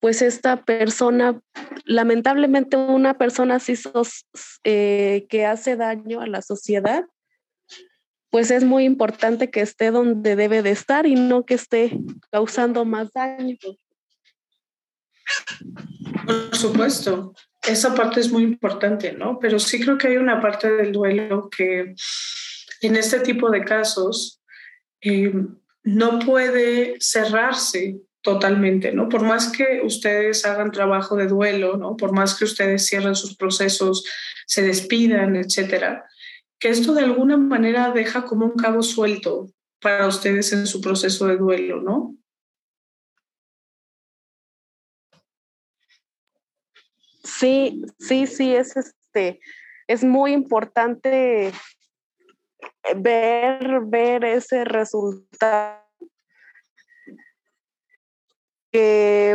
pues 0.00 0.22
esta 0.22 0.64
persona, 0.64 1.38
lamentablemente 1.86 2.76
una 2.76 3.16
persona 3.16 3.56
así 3.56 3.74
eh, 4.64 5.26
que 5.30 5.46
hace 5.46 5.76
daño 5.76 6.20
a 6.20 6.26
la 6.26 6.42
sociedad, 6.42 7.04
pues 8.30 8.50
es 8.50 8.64
muy 8.64 8.84
importante 8.84 9.50
que 9.50 9.60
esté 9.60 9.90
donde 9.90 10.36
debe 10.36 10.62
de 10.62 10.70
estar 10.70 11.06
y 11.06 11.14
no 11.14 11.46
que 11.46 11.54
esté 11.54 11.98
causando 12.30 12.84
más 12.84 13.12
daño. 13.12 13.56
Por 16.26 16.56
supuesto, 16.56 17.34
esa 17.66 17.94
parte 17.94 18.20
es 18.20 18.30
muy 18.30 18.42
importante, 18.42 19.12
¿no? 19.12 19.38
Pero 19.38 19.58
sí 19.58 19.80
creo 19.80 19.96
que 19.96 20.08
hay 20.08 20.16
una 20.16 20.40
parte 20.40 20.70
del 20.70 20.92
duelo 20.92 21.48
que 21.48 21.94
en 22.82 22.96
este 22.96 23.20
tipo 23.20 23.48
de 23.50 23.64
casos 23.64 24.42
eh, 25.00 25.32
no 25.84 26.18
puede 26.18 26.96
cerrarse 26.98 28.00
totalmente, 28.26 28.90
¿no? 28.90 29.08
Por 29.08 29.22
más 29.22 29.52
que 29.52 29.82
ustedes 29.84 30.44
hagan 30.44 30.72
trabajo 30.72 31.14
de 31.14 31.28
duelo, 31.28 31.76
¿no? 31.76 31.96
Por 31.96 32.10
más 32.12 32.36
que 32.36 32.44
ustedes 32.44 32.84
cierren 32.84 33.14
sus 33.14 33.36
procesos, 33.36 34.04
se 34.48 34.62
despidan, 34.62 35.36
etcétera, 35.36 36.04
que 36.58 36.70
esto 36.70 36.92
de 36.92 37.02
alguna 37.02 37.36
manera 37.36 37.92
deja 37.92 38.24
como 38.24 38.44
un 38.44 38.56
cabo 38.56 38.82
suelto 38.82 39.48
para 39.80 40.08
ustedes 40.08 40.52
en 40.52 40.66
su 40.66 40.80
proceso 40.80 41.28
de 41.28 41.36
duelo, 41.36 41.80
¿no? 41.82 42.16
Sí, 47.22 47.84
sí, 48.00 48.26
sí, 48.26 48.56
es 48.56 48.76
este, 48.76 49.38
es 49.86 50.02
muy 50.02 50.32
importante 50.32 51.52
ver, 52.96 53.82
ver 53.84 54.24
ese 54.24 54.64
resultado 54.64 55.85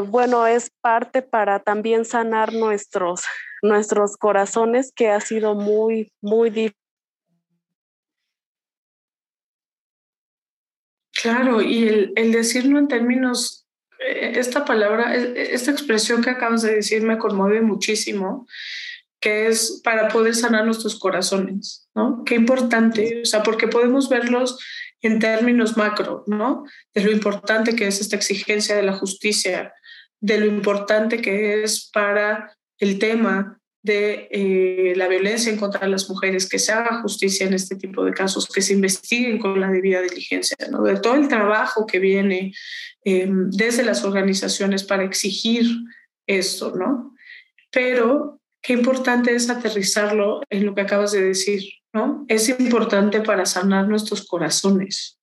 bueno, 0.07 0.47
es 0.47 0.71
parte 0.81 1.21
para 1.21 1.59
también 1.59 2.05
sanar 2.05 2.53
nuestros, 2.53 3.23
nuestros 3.61 4.17
corazones, 4.17 4.91
que 4.95 5.09
ha 5.09 5.19
sido 5.21 5.55
muy, 5.55 6.11
muy 6.21 6.49
difícil. 6.49 6.77
Claro, 11.21 11.61
y 11.61 11.87
el, 11.87 12.13
el 12.15 12.31
decirlo 12.31 12.79
en 12.79 12.87
términos, 12.87 13.67
eh, 13.99 14.33
esta 14.35 14.65
palabra, 14.65 15.15
e, 15.15 15.53
esta 15.53 15.69
expresión 15.69 16.23
que 16.23 16.31
acabas 16.31 16.63
de 16.63 16.75
decir 16.75 17.03
me 17.03 17.19
conmueve 17.19 17.61
muchísimo, 17.61 18.47
que 19.19 19.47
es 19.47 19.81
para 19.83 20.07
poder 20.07 20.33
sanar 20.35 20.65
nuestros 20.65 20.97
corazones, 20.97 21.87
¿no? 21.93 22.23
Qué 22.25 22.33
importante, 22.35 23.21
o 23.21 23.25
sea, 23.25 23.43
porque 23.43 23.67
podemos 23.67 24.09
verlos 24.09 24.57
en 25.01 25.19
términos 25.19 25.77
macro, 25.77 26.23
¿no? 26.27 26.65
De 26.93 27.03
lo 27.03 27.11
importante 27.11 27.75
que 27.75 27.87
es 27.87 28.01
esta 28.01 28.15
exigencia 28.15 28.75
de 28.75 28.83
la 28.83 28.93
justicia, 28.93 29.73
de 30.19 30.39
lo 30.39 30.45
importante 30.45 31.21
que 31.21 31.63
es 31.63 31.89
para 31.91 32.55
el 32.77 32.99
tema 32.99 33.59
de 33.83 34.27
eh, 34.29 34.93
la 34.95 35.07
violencia 35.07 35.51
en 35.51 35.57
contra 35.57 35.81
de 35.81 35.89
las 35.89 36.07
mujeres, 36.07 36.47
que 36.47 36.59
se 36.59 36.71
haga 36.71 37.01
justicia 37.01 37.47
en 37.47 37.53
este 37.53 37.75
tipo 37.75 38.05
de 38.05 38.13
casos, 38.13 38.47
que 38.47 38.61
se 38.61 38.73
investiguen 38.73 39.39
con 39.39 39.59
la 39.59 39.71
debida 39.71 40.01
diligencia, 40.01 40.55
¿no? 40.69 40.83
de 40.83 40.99
todo 40.99 41.15
el 41.15 41.27
trabajo 41.27 41.87
que 41.87 41.99
viene 41.99 42.53
eh, 43.03 43.27
desde 43.27 43.83
las 43.83 44.03
organizaciones 44.03 44.83
para 44.83 45.03
exigir 45.03 45.65
esto, 46.27 46.75
¿no? 46.75 47.15
Pero 47.71 48.39
qué 48.61 48.73
importante 48.73 49.33
es 49.33 49.49
aterrizarlo 49.49 50.41
en 50.49 50.65
lo 50.65 50.75
que 50.75 50.81
acabas 50.81 51.11
de 51.11 51.23
decir, 51.23 51.63
¿no? 51.93 52.25
Es 52.27 52.49
importante 52.49 53.21
para 53.21 53.45
sanar 53.45 53.87
nuestros 53.87 54.25
corazones. 54.25 55.21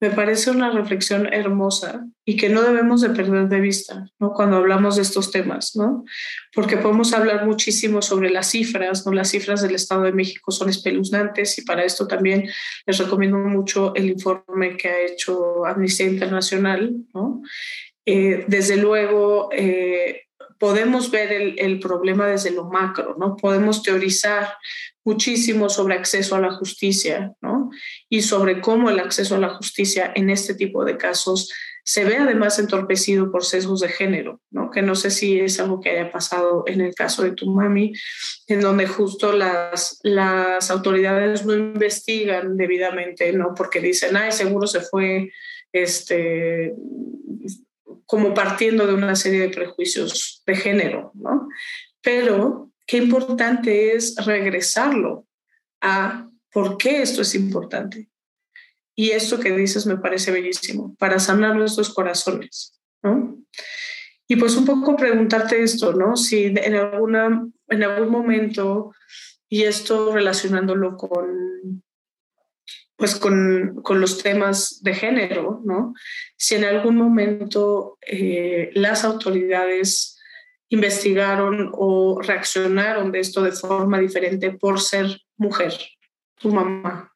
Me 0.00 0.10
parece 0.10 0.52
una 0.52 0.70
reflexión 0.70 1.32
hermosa 1.32 2.06
y 2.24 2.36
que 2.36 2.48
no 2.48 2.62
debemos 2.62 3.00
de 3.00 3.10
perder 3.10 3.48
de 3.48 3.60
vista, 3.60 4.08
¿no? 4.20 4.32
Cuando 4.32 4.58
hablamos 4.58 4.94
de 4.94 5.02
estos 5.02 5.32
temas, 5.32 5.74
¿no? 5.74 6.04
Porque 6.54 6.76
podemos 6.76 7.12
hablar 7.12 7.44
muchísimo 7.46 8.00
sobre 8.00 8.30
las 8.30 8.48
cifras, 8.48 9.04
¿no? 9.04 9.12
Las 9.12 9.30
cifras 9.30 9.60
del 9.60 9.74
Estado 9.74 10.02
de 10.02 10.12
México 10.12 10.52
son 10.52 10.68
espeluznantes 10.68 11.58
y 11.58 11.62
para 11.62 11.82
esto 11.82 12.06
también 12.06 12.48
les 12.86 12.98
recomiendo 12.98 13.38
mucho 13.38 13.92
el 13.96 14.08
informe 14.10 14.76
que 14.76 14.88
ha 14.88 15.00
hecho 15.00 15.66
Amnistía 15.66 16.06
Internacional, 16.06 16.94
¿no? 17.12 17.42
Eh, 18.06 18.44
desde 18.46 18.76
luego, 18.76 19.48
eh, 19.52 20.28
podemos 20.58 21.10
ver 21.10 21.32
el, 21.32 21.58
el, 21.58 21.80
problema 21.80 22.26
desde 22.26 22.52
lo 22.52 22.64
macro, 22.66 23.16
¿no? 23.18 23.36
Podemos 23.36 23.82
teorizar 23.82 24.48
muchísimo 25.08 25.70
sobre 25.70 25.94
acceso 25.94 26.36
a 26.36 26.40
la 26.40 26.52
justicia, 26.52 27.32
¿no? 27.40 27.70
Y 28.10 28.20
sobre 28.20 28.60
cómo 28.60 28.90
el 28.90 29.00
acceso 29.00 29.36
a 29.36 29.38
la 29.38 29.54
justicia 29.54 30.12
en 30.14 30.28
este 30.28 30.54
tipo 30.54 30.84
de 30.84 30.98
casos 30.98 31.50
se 31.82 32.04
ve 32.04 32.18
además 32.18 32.58
entorpecido 32.58 33.32
por 33.32 33.42
sesgos 33.42 33.80
de 33.80 33.88
género, 33.88 34.42
¿no? 34.50 34.70
Que 34.70 34.82
no 34.82 34.94
sé 34.94 35.10
si 35.10 35.40
es 35.40 35.58
algo 35.60 35.80
que 35.80 35.88
haya 35.88 36.12
pasado 36.12 36.64
en 36.66 36.82
el 36.82 36.94
caso 36.94 37.22
de 37.22 37.32
tu 37.32 37.46
mami, 37.50 37.94
en 38.46 38.60
donde 38.60 38.86
justo 38.86 39.32
las, 39.32 39.98
las 40.02 40.70
autoridades 40.70 41.46
no 41.46 41.54
investigan 41.54 42.58
debidamente, 42.58 43.32
¿no? 43.32 43.54
Porque 43.56 43.80
dicen, 43.80 44.14
ay, 44.14 44.32
seguro 44.32 44.66
se 44.66 44.82
fue, 44.82 45.30
este, 45.72 46.74
como 48.04 48.34
partiendo 48.34 48.86
de 48.86 48.92
una 48.92 49.16
serie 49.16 49.40
de 49.40 49.48
prejuicios 49.48 50.42
de 50.46 50.56
género, 50.56 51.12
¿no? 51.14 51.48
Pero 52.02 52.68
qué 52.88 52.96
importante 52.96 53.94
es 53.94 54.16
regresarlo 54.24 55.26
a 55.80 56.28
por 56.50 56.78
qué 56.78 57.02
esto 57.02 57.22
es 57.22 57.34
importante. 57.34 58.08
Y 58.96 59.10
esto 59.10 59.38
que 59.38 59.52
dices 59.52 59.86
me 59.86 59.98
parece 59.98 60.32
bellísimo, 60.32 60.96
para 60.98 61.20
sanar 61.20 61.54
nuestros 61.54 61.94
corazones, 61.94 62.80
¿no? 63.02 63.38
Y 64.26 64.36
pues 64.36 64.56
un 64.56 64.64
poco 64.64 64.96
preguntarte 64.96 65.62
esto, 65.62 65.92
¿no? 65.92 66.16
Si 66.16 66.46
en, 66.46 66.74
alguna, 66.74 67.46
en 67.68 67.84
algún 67.84 68.10
momento, 68.10 68.92
y 69.48 69.62
esto 69.62 70.12
relacionándolo 70.12 70.96
con 70.96 71.84
pues 72.96 73.14
con, 73.14 73.80
con, 73.84 74.00
los 74.00 74.20
temas 74.20 74.82
de 74.82 74.92
género, 74.92 75.62
¿no? 75.64 75.94
Si 76.36 76.56
en 76.56 76.64
algún 76.64 76.96
momento 76.96 77.96
eh, 78.04 78.72
las 78.74 79.04
autoridades 79.04 80.17
investigaron 80.70 81.70
o 81.72 82.20
reaccionaron 82.20 83.10
de 83.12 83.20
esto 83.20 83.42
de 83.42 83.52
forma 83.52 83.98
diferente 83.98 84.50
por 84.50 84.80
ser 84.80 85.20
mujer, 85.36 85.72
tu 86.36 86.50
mamá? 86.52 87.12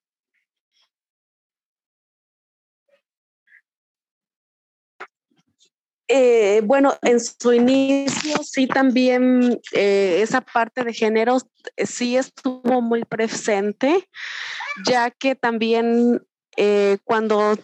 Eh, 6.14 6.60
bueno, 6.64 6.94
en 7.00 7.20
su 7.20 7.54
inicio 7.54 8.36
sí 8.42 8.66
también 8.66 9.58
eh, 9.72 10.20
esa 10.20 10.42
parte 10.42 10.84
de 10.84 10.92
género 10.92 11.38
eh, 11.76 11.86
sí 11.86 12.18
estuvo 12.18 12.82
muy 12.82 13.02
presente, 13.04 14.06
ya 14.86 15.10
que 15.10 15.34
también 15.34 16.20
cuando 17.04 17.56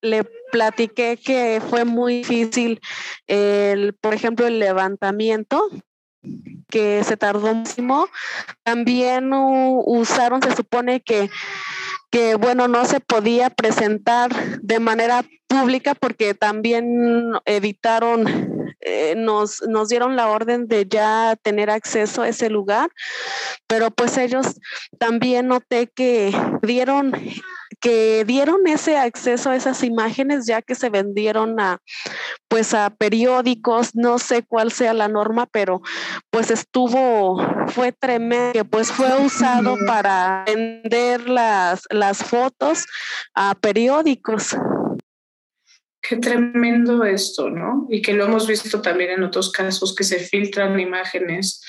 le 0.00 0.24
platiqué 0.50 1.16
que 1.16 1.60
fue 1.68 1.84
muy 1.84 2.18
difícil, 2.18 2.80
el, 3.26 3.94
por 3.94 4.14
ejemplo, 4.14 4.46
el 4.46 4.58
levantamiento, 4.58 5.68
que 6.68 7.02
se 7.04 7.16
tardó 7.16 7.54
muchísimo. 7.54 8.08
También 8.62 9.30
usaron, 9.32 10.42
se 10.42 10.54
supone 10.54 11.00
que, 11.00 11.30
que, 12.10 12.34
bueno, 12.34 12.68
no 12.68 12.84
se 12.84 13.00
podía 13.00 13.50
presentar 13.50 14.30
de 14.60 14.80
manera 14.80 15.24
pública 15.46 15.94
porque 15.94 16.34
también 16.34 17.32
evitaron, 17.44 18.74
eh, 18.80 19.14
nos, 19.16 19.62
nos 19.62 19.88
dieron 19.88 20.16
la 20.16 20.28
orden 20.28 20.68
de 20.68 20.86
ya 20.88 21.36
tener 21.42 21.70
acceso 21.70 22.22
a 22.22 22.28
ese 22.28 22.50
lugar, 22.50 22.90
pero 23.66 23.90
pues 23.90 24.18
ellos 24.18 24.46
también 24.98 25.48
noté 25.48 25.86
que 25.86 26.32
dieron 26.62 27.12
que 27.80 28.24
dieron 28.24 28.66
ese 28.66 28.96
acceso 28.96 29.50
a 29.50 29.56
esas 29.56 29.82
imágenes 29.84 30.46
ya 30.46 30.62
que 30.62 30.74
se 30.74 30.90
vendieron 30.90 31.60
a 31.60 31.78
pues 32.48 32.74
a 32.74 32.90
periódicos, 32.90 33.94
no 33.94 34.18
sé 34.18 34.42
cuál 34.42 34.72
sea 34.72 34.94
la 34.94 35.08
norma, 35.08 35.46
pero 35.46 35.82
pues 36.30 36.50
estuvo, 36.50 37.40
fue 37.68 37.92
tremendo, 37.92 38.64
pues 38.64 38.90
fue 38.90 39.24
usado 39.24 39.76
para 39.86 40.44
vender 40.46 41.28
las, 41.28 41.82
las 41.90 42.18
fotos 42.18 42.86
a 43.34 43.54
periódicos. 43.54 44.56
Qué 46.00 46.16
tremendo 46.16 47.04
esto, 47.04 47.50
¿no? 47.50 47.86
Y 47.90 48.00
que 48.00 48.14
lo 48.14 48.24
hemos 48.24 48.46
visto 48.46 48.80
también 48.80 49.10
en 49.10 49.24
otros 49.24 49.52
casos 49.52 49.94
que 49.94 50.04
se 50.04 50.18
filtran 50.18 50.80
imágenes, 50.80 51.62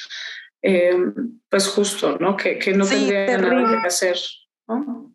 eh, 0.62 0.96
pues 1.50 1.68
justo, 1.68 2.18
¿no? 2.20 2.38
Que, 2.38 2.58
que 2.58 2.74
no 2.74 2.86
tendrían 2.86 3.42
nada 3.42 3.82
que 3.82 3.88
hacer, 3.88 4.18
¿no? 4.68 5.14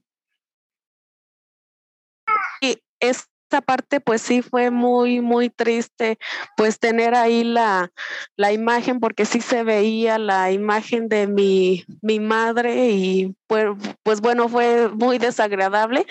Esta 3.08 3.60
parte 3.60 4.00
pues 4.00 4.22
sí 4.22 4.42
fue 4.42 4.70
muy, 4.70 5.20
muy 5.20 5.50
triste, 5.50 6.18
pues 6.56 6.78
tener 6.78 7.14
ahí 7.14 7.44
la, 7.44 7.92
la 8.36 8.52
imagen, 8.52 9.00
porque 9.00 9.24
sí 9.24 9.40
se 9.40 9.62
veía 9.62 10.18
la 10.18 10.50
imagen 10.50 11.08
de 11.08 11.26
mi, 11.26 11.84
mi 12.02 12.20
madre 12.20 12.90
y 12.90 13.34
pues, 13.46 13.66
pues 14.02 14.20
bueno, 14.20 14.48
fue 14.48 14.88
muy 14.88 15.18
desagradable. 15.18 16.06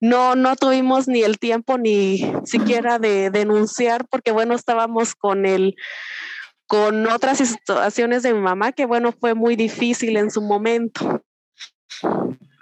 No, 0.00 0.36
no 0.36 0.54
tuvimos 0.56 1.08
ni 1.08 1.22
el 1.22 1.38
tiempo 1.38 1.78
ni 1.78 2.32
siquiera 2.44 2.98
de 2.98 3.30
denunciar, 3.30 4.06
porque 4.08 4.30
bueno, 4.30 4.54
estábamos 4.54 5.14
con 5.14 5.46
el 5.46 5.74
con 6.68 7.06
otras 7.06 7.38
situaciones 7.38 8.24
de 8.24 8.34
mi 8.34 8.40
mamá 8.40 8.72
que 8.72 8.86
bueno, 8.86 9.12
fue 9.12 9.34
muy 9.34 9.54
difícil 9.54 10.16
en 10.16 10.32
su 10.32 10.42
momento 10.42 11.22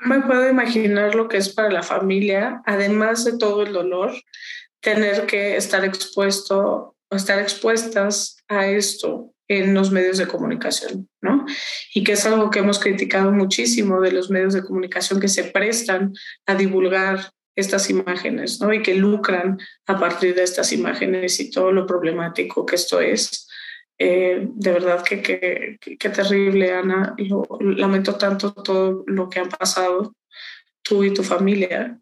me 0.04 0.20
puedo 0.20 0.48
imaginar 0.48 1.14
lo 1.14 1.28
que 1.28 1.38
es 1.38 1.48
para 1.48 1.70
la 1.70 1.82
familia, 1.82 2.62
además 2.66 3.24
de 3.24 3.38
todo 3.38 3.62
el 3.62 3.72
dolor, 3.72 4.12
tener 4.80 5.26
que 5.26 5.56
estar 5.56 5.84
expuesto 5.84 6.94
o 7.08 7.16
estar 7.16 7.38
expuestas 7.38 8.36
a 8.48 8.66
esto 8.66 9.32
en 9.48 9.74
los 9.74 9.90
medios 9.90 10.18
de 10.18 10.26
comunicación, 10.26 11.08
¿no? 11.20 11.44
Y 11.94 12.04
que 12.04 12.12
es 12.12 12.24
algo 12.26 12.50
que 12.50 12.60
hemos 12.60 12.78
criticado 12.78 13.30
muchísimo 13.32 14.00
de 14.00 14.12
los 14.12 14.30
medios 14.30 14.54
de 14.54 14.62
comunicación 14.62 15.20
que 15.20 15.28
se 15.28 15.44
prestan 15.44 16.14
a 16.46 16.54
divulgar 16.54 17.32
estas 17.56 17.90
imágenes, 17.90 18.60
¿no? 18.60 18.72
Y 18.72 18.82
que 18.82 18.94
lucran 18.94 19.58
a 19.86 19.98
partir 19.98 20.34
de 20.34 20.42
estas 20.42 20.72
imágenes 20.72 21.38
y 21.40 21.50
todo 21.50 21.72
lo 21.72 21.86
problemático 21.86 22.66
que 22.66 22.76
esto 22.76 23.00
es. 23.00 23.48
Eh, 23.98 24.48
de 24.50 24.72
verdad 24.72 25.02
que 25.02 25.22
qué 25.80 26.08
terrible, 26.08 26.72
Ana. 26.72 27.14
Lo, 27.18 27.46
lamento 27.60 28.16
tanto 28.16 28.52
todo 28.52 29.04
lo 29.06 29.28
que 29.28 29.40
han 29.40 29.48
pasado 29.48 30.14
tú 30.82 31.02
y 31.04 31.12
tu 31.12 31.22
familia. 31.22 31.98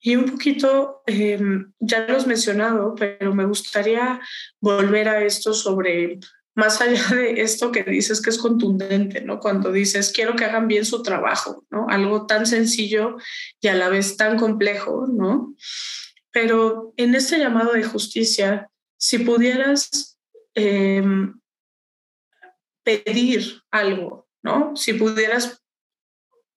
Y 0.00 0.16
un 0.16 0.26
poquito, 0.26 1.02
em, 1.06 1.72
ya 1.80 2.06
lo 2.06 2.16
has 2.16 2.26
mencionado, 2.26 2.94
pero 2.94 3.34
me 3.34 3.44
gustaría 3.46 4.20
volver 4.60 5.08
a 5.08 5.24
esto 5.24 5.52
sobre, 5.52 6.20
más 6.54 6.80
allá 6.80 7.04
de 7.14 7.40
esto 7.42 7.72
que 7.72 7.82
dices 7.82 8.20
que 8.20 8.30
es 8.30 8.38
contundente, 8.38 9.20
¿no? 9.22 9.40
Cuando 9.40 9.72
dices, 9.72 10.12
quiero 10.12 10.36
que 10.36 10.44
hagan 10.44 10.68
bien 10.68 10.84
su 10.84 11.02
trabajo, 11.02 11.64
¿no? 11.70 11.86
Algo 11.88 12.26
tan 12.26 12.46
sencillo 12.46 13.16
y 13.60 13.68
a 13.68 13.74
la 13.74 13.88
vez 13.88 14.16
tan 14.16 14.38
complejo, 14.38 15.06
¿no? 15.08 15.54
Pero 16.30 16.92
en 16.96 17.14
este 17.14 17.38
llamado 17.38 17.72
de 17.72 17.82
justicia, 17.82 18.70
si 18.96 19.18
pudieras 19.18 20.17
Em, 20.60 21.40
pedir 22.82 23.62
algo, 23.70 24.28
¿no? 24.42 24.74
Si 24.74 24.92
pudieras, 24.92 25.62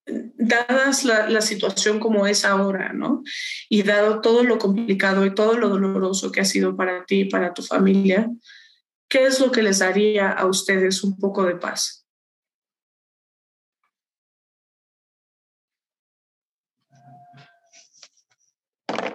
dadas 0.04 1.04
la, 1.04 1.28
la, 1.28 1.40
situación 1.40 2.00
como 2.00 2.26
es 2.26 2.44
ahora, 2.44 2.92
¿no? 2.92 3.22
Y 3.68 3.84
dado 3.84 4.20
todo 4.20 4.42
lo 4.42 4.58
complicado 4.58 5.24
y 5.24 5.32
todo 5.32 5.56
lo 5.56 5.68
doloroso 5.68 6.32
que 6.32 6.40
ha 6.40 6.44
sido 6.44 6.76
para 6.76 7.04
ti 7.04 7.20
y 7.20 7.30
para 7.30 7.54
tu 7.54 7.62
familia, 7.62 8.28
¿qué 9.08 9.26
es 9.26 9.38
lo 9.38 9.52
que 9.52 9.62
les 9.62 9.78
daría 9.78 10.32
a 10.32 10.46
ustedes 10.46 11.04
un 11.04 11.16
poco 11.16 11.44
de 11.44 11.54
paz? 11.54 12.04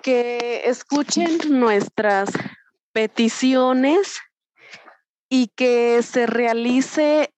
Que 0.01 0.61
escuchen 0.63 1.39
nuestras 1.49 2.29
peticiones 2.93 4.21
y 5.29 5.47
que 5.55 6.01
se 6.03 6.25
realice 6.25 7.33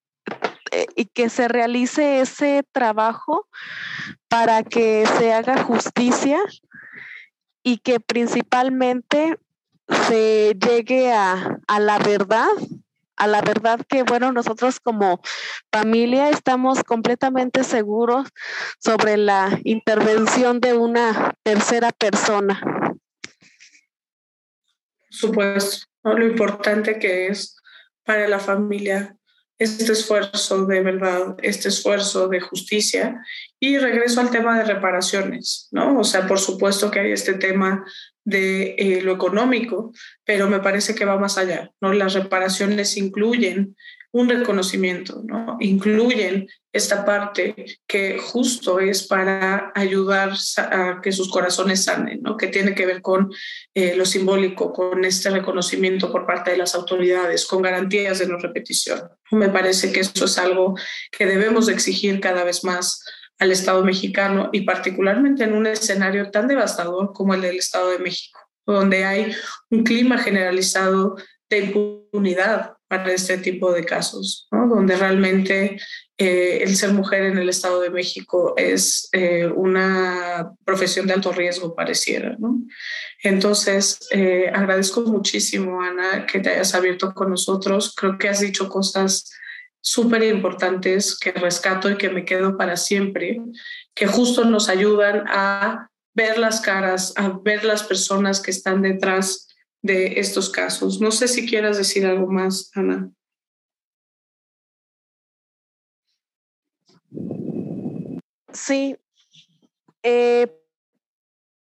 eh, 0.72 0.86
y 0.96 1.06
que 1.06 1.30
se 1.30 1.48
realice 1.48 2.22
ese 2.22 2.64
trabajo 2.72 3.48
para 4.28 4.64
que 4.64 5.06
se 5.18 5.34
haga 5.34 5.64
justicia 5.64 6.40
y 7.64 7.78
que 7.80 8.00
principalmente 8.00 9.38
se 10.08 10.56
llegue 10.60 11.12
a, 11.12 11.60
a, 11.68 11.80
la 11.80 11.98
verdad, 11.98 12.50
a 13.18 13.28
la 13.28 13.42
verdad 13.42 13.80
que, 13.88 14.04
bueno, 14.04 14.32
nosotros 14.32 14.80
como 14.80 15.22
familia 15.72 16.30
estamos 16.30 16.84
completamente 16.84 17.64
seguros 17.64 18.28
sobre 18.80 19.18
la 19.18 19.60
intervención 19.64 20.60
de 20.60 20.74
una 20.74 21.34
tercera 21.44 21.92
persona. 21.92 22.62
Supuesto, 25.10 25.88
lo 26.04 26.26
importante 26.26 27.00
que 27.00 27.28
es 27.28 27.59
para 28.10 28.28
la 28.28 28.40
familia 28.40 29.16
este 29.60 29.92
esfuerzo 29.92 30.66
de 30.66 30.82
verdad, 30.82 31.36
este 31.44 31.68
esfuerzo 31.68 32.28
de 32.28 32.40
justicia. 32.40 33.24
Y 33.60 33.78
regreso 33.78 34.20
al 34.20 34.32
tema 34.32 34.58
de 34.58 34.66
reparaciones, 34.66 35.68
¿no? 35.70 36.00
O 36.00 36.04
sea, 36.04 36.26
por 36.26 36.40
supuesto 36.40 36.90
que 36.90 37.02
hay 37.02 37.12
este 37.12 37.36
tema 37.36 37.86
de 38.26 38.74
eh, 38.80 39.02
lo 39.04 39.14
económico, 39.14 39.92
pero 40.26 40.50
me 40.50 40.60
parece 40.60 40.96
que 40.96 41.06
va 41.06 41.20
más 41.20 41.38
allá, 41.38 41.70
¿no? 41.82 41.94
Las 41.94 42.16
reparaciones 42.16 42.98
incluyen 42.98 43.76
un 44.12 44.28
reconocimiento, 44.28 45.22
¿no? 45.24 45.58
Incluyen 45.60 46.48
esta 46.72 47.04
parte 47.04 47.80
que 47.88 48.20
justo 48.20 48.80
es 48.80 49.08
para 49.08 49.72
ayudar 49.74 50.34
a 50.58 51.00
que 51.02 51.12
sus 51.12 51.30
corazones 51.30 51.84
sanen, 51.84 52.22
¿no? 52.22 52.38
Que 52.38 52.48
tiene 52.48 52.76
que 52.76 52.86
ver 52.86 53.02
con 53.02 53.32
eh, 53.74 53.96
lo 53.96 54.06
simbólico, 54.06 54.72
con 54.72 55.04
este 55.04 55.32
reconocimiento 55.32 56.12
por 56.12 56.28
parte 56.28 56.52
de 56.52 56.58
las 56.58 56.76
autoridades, 56.76 57.46
con 57.46 57.62
garantías 57.64 58.20
de 58.20 58.28
no 58.28 58.38
repetición. 58.38 59.02
Me 59.32 59.50
parece 59.50 59.92
que 59.92 60.02
eso 60.02 60.26
es 60.26 60.38
algo 60.38 60.76
que 61.12 61.26
debemos 61.26 61.70
exigir 61.70 62.20
cada 62.20 62.44
vez 62.44 62.64
más 62.64 63.04
al 63.40 63.52
Estado 63.52 63.84
mexicano 63.84 64.50
y 64.52 64.62
particularmente 64.62 65.46
en 65.46 65.54
un 65.54 65.66
escenario 65.66 66.30
tan 66.30 66.48
devastador 66.48 67.14
como 67.14 67.34
el 67.34 67.42
del 67.42 67.58
Estado 67.58 67.90
de 67.90 68.00
México, 68.00 68.40
donde 68.66 69.06
hay 69.06 69.34
un 69.72 69.84
clima 69.84 70.18
generalizado 70.18 71.16
de 71.50 71.60
impunidad 71.60 72.74
para 72.88 73.12
este 73.12 73.38
tipo 73.38 73.72
de 73.72 73.86
casos, 73.86 74.48
donde 74.52 74.96
realmente 74.96 75.78
eh, 76.22 76.64
el 76.64 76.76
ser 76.76 76.92
mujer 76.92 77.24
en 77.24 77.38
el 77.38 77.48
Estado 77.48 77.80
de 77.80 77.90
México 77.90 78.54
es 78.58 79.08
eh, 79.14 79.48
una 79.48 80.52
profesión 80.66 81.08
de 81.08 81.14
alto 81.14 81.32
riesgo, 81.32 81.74
pareciera. 81.74 82.38
Entonces, 83.24 84.00
eh, 84.12 84.52
agradezco 84.54 85.00
muchísimo, 85.04 85.82
Ana, 85.82 86.26
que 86.26 86.42
te 86.42 86.50
hayas 86.50 86.76
abierto 86.76 87.14
con 87.14 87.30
nosotros. 87.30 87.96
Creo 87.96 88.18
que 88.18 88.28
has 88.28 88.42
dicho 88.42 88.68
cosas 88.68 89.32
súper 89.80 90.24
importantes 90.24 91.18
que 91.18 91.32
rescato 91.32 91.90
y 91.90 91.96
que 91.96 92.10
me 92.10 92.26
quedo 92.26 92.58
para 92.58 92.76
siempre, 92.76 93.40
que 93.96 94.06
justo 94.06 94.44
nos 94.44 94.68
ayudan 94.68 95.24
a 95.30 95.90
ver 96.14 96.38
las 96.38 96.60
caras, 96.60 97.14
a 97.16 97.30
ver 97.30 97.64
las 97.64 97.84
personas 97.84 98.42
que 98.42 98.52
están 98.52 98.82
detrás 98.82 99.48
de 99.82 100.20
estos 100.20 100.50
casos. 100.50 101.00
No 101.00 101.12
sé 101.12 101.30
si 101.30 101.48
quieras 101.48 101.78
decir 101.78 102.06
algo 102.06 102.28
más, 102.28 102.72
Ana. 102.74 103.10
Sí. 108.54 108.98
Eh, 110.04 110.48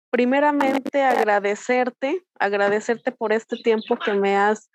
primeramente 0.09 1.03
agradecerte, 1.03 2.25
agradecerte 2.39 3.11
por 3.11 3.33
este 3.33 3.57
tiempo 3.57 3.97
que 3.97 4.13
me 4.13 4.35
has 4.35 4.69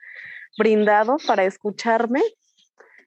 brindado 0.58 1.16
para 1.26 1.44
escucharme. 1.44 2.22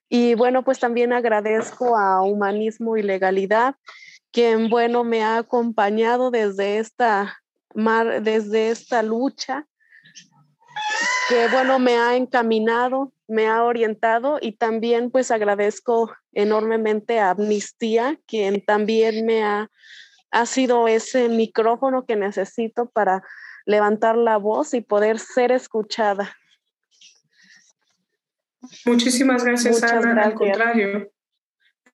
Y 0.09 0.35
bueno, 0.35 0.63
pues 0.63 0.79
también 0.79 1.13
agradezco 1.13 1.97
a 1.97 2.21
Humanismo 2.21 2.97
y 2.97 3.03
Legalidad, 3.03 3.75
quien, 4.31 4.69
bueno, 4.69 5.03
me 5.03 5.23
ha 5.23 5.37
acompañado 5.37 6.29
desde 6.29 6.77
esta, 6.77 7.41
desde 8.21 8.69
esta 8.69 9.01
lucha, 9.01 9.65
que, 11.29 11.47
bueno, 11.47 11.79
me 11.79 11.97
ha 11.97 12.15
encaminado, 12.15 13.11
me 13.27 13.47
ha 13.47 13.63
orientado 13.63 14.37
y 14.41 14.53
también 14.53 15.11
pues 15.11 15.31
agradezco 15.31 16.11
enormemente 16.33 17.19
a 17.19 17.31
Amnistía, 17.31 18.19
quien 18.27 18.63
también 18.63 19.25
me 19.25 19.43
ha, 19.43 19.69
ha 20.31 20.45
sido 20.45 20.87
ese 20.87 21.29
micrófono 21.29 22.05
que 22.05 22.15
necesito 22.15 22.89
para 22.89 23.23
levantar 23.65 24.15
la 24.15 24.37
voz 24.37 24.73
y 24.73 24.81
poder 24.81 25.19
ser 25.19 25.51
escuchada. 25.51 26.35
Muchísimas 28.85 29.43
gracias, 29.43 29.81
Ana. 29.83 30.23
Al 30.23 30.33
contrario, 30.33 31.09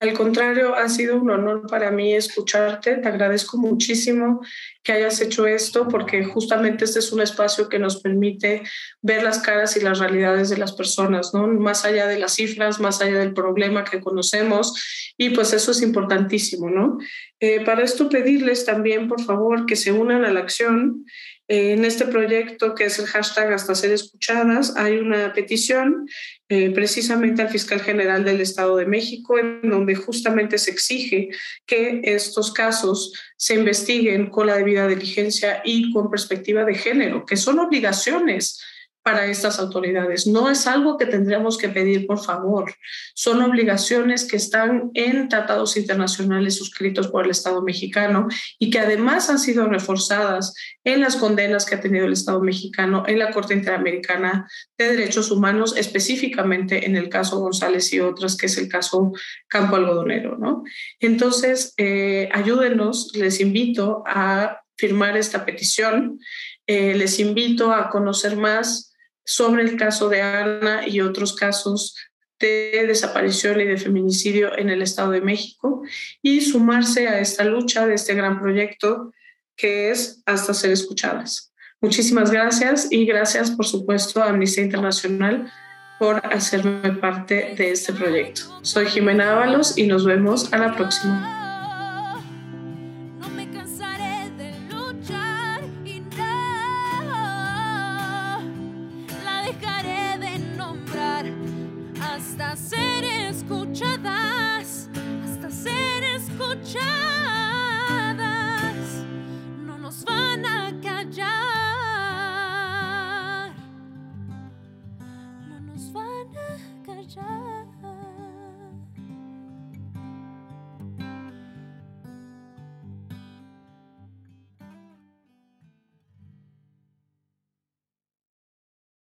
al 0.01 0.13
contrario, 0.13 0.73
ha 0.75 0.89
sido 0.89 1.15
un 1.21 1.29
honor 1.29 1.67
para 1.67 1.91
mí 1.91 2.15
escucharte. 2.15 2.97
Te 2.97 3.07
agradezco 3.07 3.57
muchísimo 3.57 4.41
que 4.81 4.93
hayas 4.93 5.21
hecho 5.21 5.45
esto 5.45 5.87
porque 5.87 6.23
justamente 6.23 6.85
este 6.85 6.97
es 6.97 7.11
un 7.11 7.21
espacio 7.21 7.69
que 7.69 7.77
nos 7.77 8.01
permite 8.01 8.63
ver 9.03 9.21
las 9.21 9.37
caras 9.37 9.77
y 9.77 9.81
las 9.81 9.99
realidades 9.99 10.49
de 10.49 10.57
las 10.57 10.73
personas, 10.73 11.35
¿no? 11.35 11.45
Más 11.47 11.85
allá 11.85 12.07
de 12.07 12.17
las 12.17 12.33
cifras, 12.33 12.79
más 12.79 12.99
allá 12.99 13.19
del 13.19 13.35
problema 13.35 13.83
que 13.83 14.01
conocemos 14.01 15.13
y 15.17 15.29
pues 15.29 15.53
eso 15.53 15.69
es 15.69 15.83
importantísimo, 15.83 16.71
¿no? 16.71 16.97
Eh, 17.39 17.63
para 17.63 17.83
esto 17.83 18.09
pedirles 18.09 18.65
también, 18.65 19.07
por 19.07 19.21
favor, 19.21 19.67
que 19.67 19.75
se 19.75 19.91
unan 19.91 20.25
a 20.25 20.31
la 20.31 20.39
acción 20.39 21.05
en 21.53 21.83
este 21.83 22.05
proyecto, 22.05 22.75
que 22.75 22.85
es 22.85 22.97
el 22.97 23.07
hashtag 23.07 23.51
hasta 23.51 23.75
ser 23.75 23.91
escuchadas, 23.91 24.77
hay 24.77 24.99
una 24.99 25.33
petición 25.33 26.07
eh, 26.47 26.69
precisamente 26.69 27.41
al 27.41 27.49
fiscal 27.49 27.81
general 27.81 28.23
del 28.23 28.39
Estado 28.39 28.77
de 28.77 28.85
México, 28.85 29.37
en 29.37 29.69
donde 29.69 29.95
justamente 29.95 30.57
se 30.57 30.71
exige 30.71 31.27
que 31.65 31.99
estos 32.05 32.53
casos 32.53 33.11
se 33.35 33.55
investiguen 33.55 34.29
con 34.29 34.47
la 34.47 34.55
debida 34.55 34.87
diligencia 34.87 35.61
y 35.65 35.91
con 35.91 36.09
perspectiva 36.09 36.63
de 36.63 36.75
género, 36.75 37.25
que 37.25 37.35
son 37.35 37.59
obligaciones 37.59 38.61
para 39.03 39.25
estas 39.25 39.59
autoridades. 39.59 40.27
No 40.27 40.49
es 40.49 40.67
algo 40.67 40.97
que 40.97 41.05
tendríamos 41.05 41.57
que 41.57 41.69
pedir 41.69 42.05
por 42.05 42.23
favor. 42.23 42.73
Son 43.15 43.41
obligaciones 43.41 44.25
que 44.25 44.37
están 44.37 44.91
en 44.93 45.27
tratados 45.27 45.77
internacionales 45.77 46.55
suscritos 46.55 47.07
por 47.07 47.25
el 47.25 47.31
Estado 47.31 47.61
mexicano 47.61 48.27
y 48.59 48.69
que 48.69 48.79
además 48.79 49.29
han 49.29 49.39
sido 49.39 49.67
reforzadas 49.67 50.53
en 50.83 51.01
las 51.01 51.15
condenas 51.15 51.65
que 51.65 51.75
ha 51.75 51.81
tenido 51.81 52.05
el 52.05 52.13
Estado 52.13 52.41
mexicano 52.41 53.03
en 53.07 53.19
la 53.19 53.31
Corte 53.31 53.53
Interamericana 53.53 54.47
de 54.77 54.91
Derechos 54.91 55.31
Humanos, 55.31 55.75
específicamente 55.77 56.85
en 56.85 56.95
el 56.95 57.09
caso 57.09 57.39
González 57.39 57.91
y 57.93 57.99
otras, 57.99 58.37
que 58.37 58.45
es 58.45 58.57
el 58.57 58.67
caso 58.67 59.11
Campo 59.47 59.75
Algodonero. 59.75 60.37
¿no? 60.37 60.63
Entonces, 60.99 61.73
eh, 61.77 62.29
ayúdenos, 62.31 63.11
les 63.15 63.39
invito 63.39 64.03
a 64.05 64.61
firmar 64.77 65.15
esta 65.17 65.45
petición. 65.45 66.19
Eh, 66.65 66.95
les 66.95 67.19
invito 67.19 67.71
a 67.71 67.89
conocer 67.89 68.35
más 68.35 68.90
sobre 69.25 69.63
el 69.63 69.77
caso 69.77 70.09
de 70.09 70.21
Ana 70.21 70.87
y 70.87 71.01
otros 71.01 71.35
casos 71.35 71.95
de 72.39 72.85
desaparición 72.87 73.61
y 73.61 73.65
de 73.65 73.77
feminicidio 73.77 74.57
en 74.57 74.69
el 74.69 74.81
Estado 74.81 75.11
de 75.11 75.21
México 75.21 75.83
y 76.21 76.41
sumarse 76.41 77.07
a 77.07 77.19
esta 77.19 77.43
lucha 77.43 77.85
de 77.85 77.93
este 77.93 78.15
gran 78.15 78.39
proyecto 78.41 79.13
que 79.55 79.91
es 79.91 80.23
hasta 80.25 80.53
ser 80.53 80.71
escuchadas. 80.71 81.53
Muchísimas 81.81 82.31
gracias 82.31 82.87
y 82.91 83.05
gracias, 83.05 83.51
por 83.51 83.65
supuesto, 83.65 84.21
a 84.21 84.29
Amnistía 84.29 84.63
Internacional 84.63 85.51
por 85.99 86.25
hacerme 86.33 86.93
parte 86.93 87.53
de 87.55 87.71
este 87.71 87.93
proyecto. 87.93 88.41
Soy 88.63 88.87
Jimena 88.87 89.33
Ábalos 89.33 89.77
y 89.77 89.85
nos 89.85 90.05
vemos 90.05 90.51
a 90.51 90.57
la 90.57 90.75
próxima. 90.75 91.40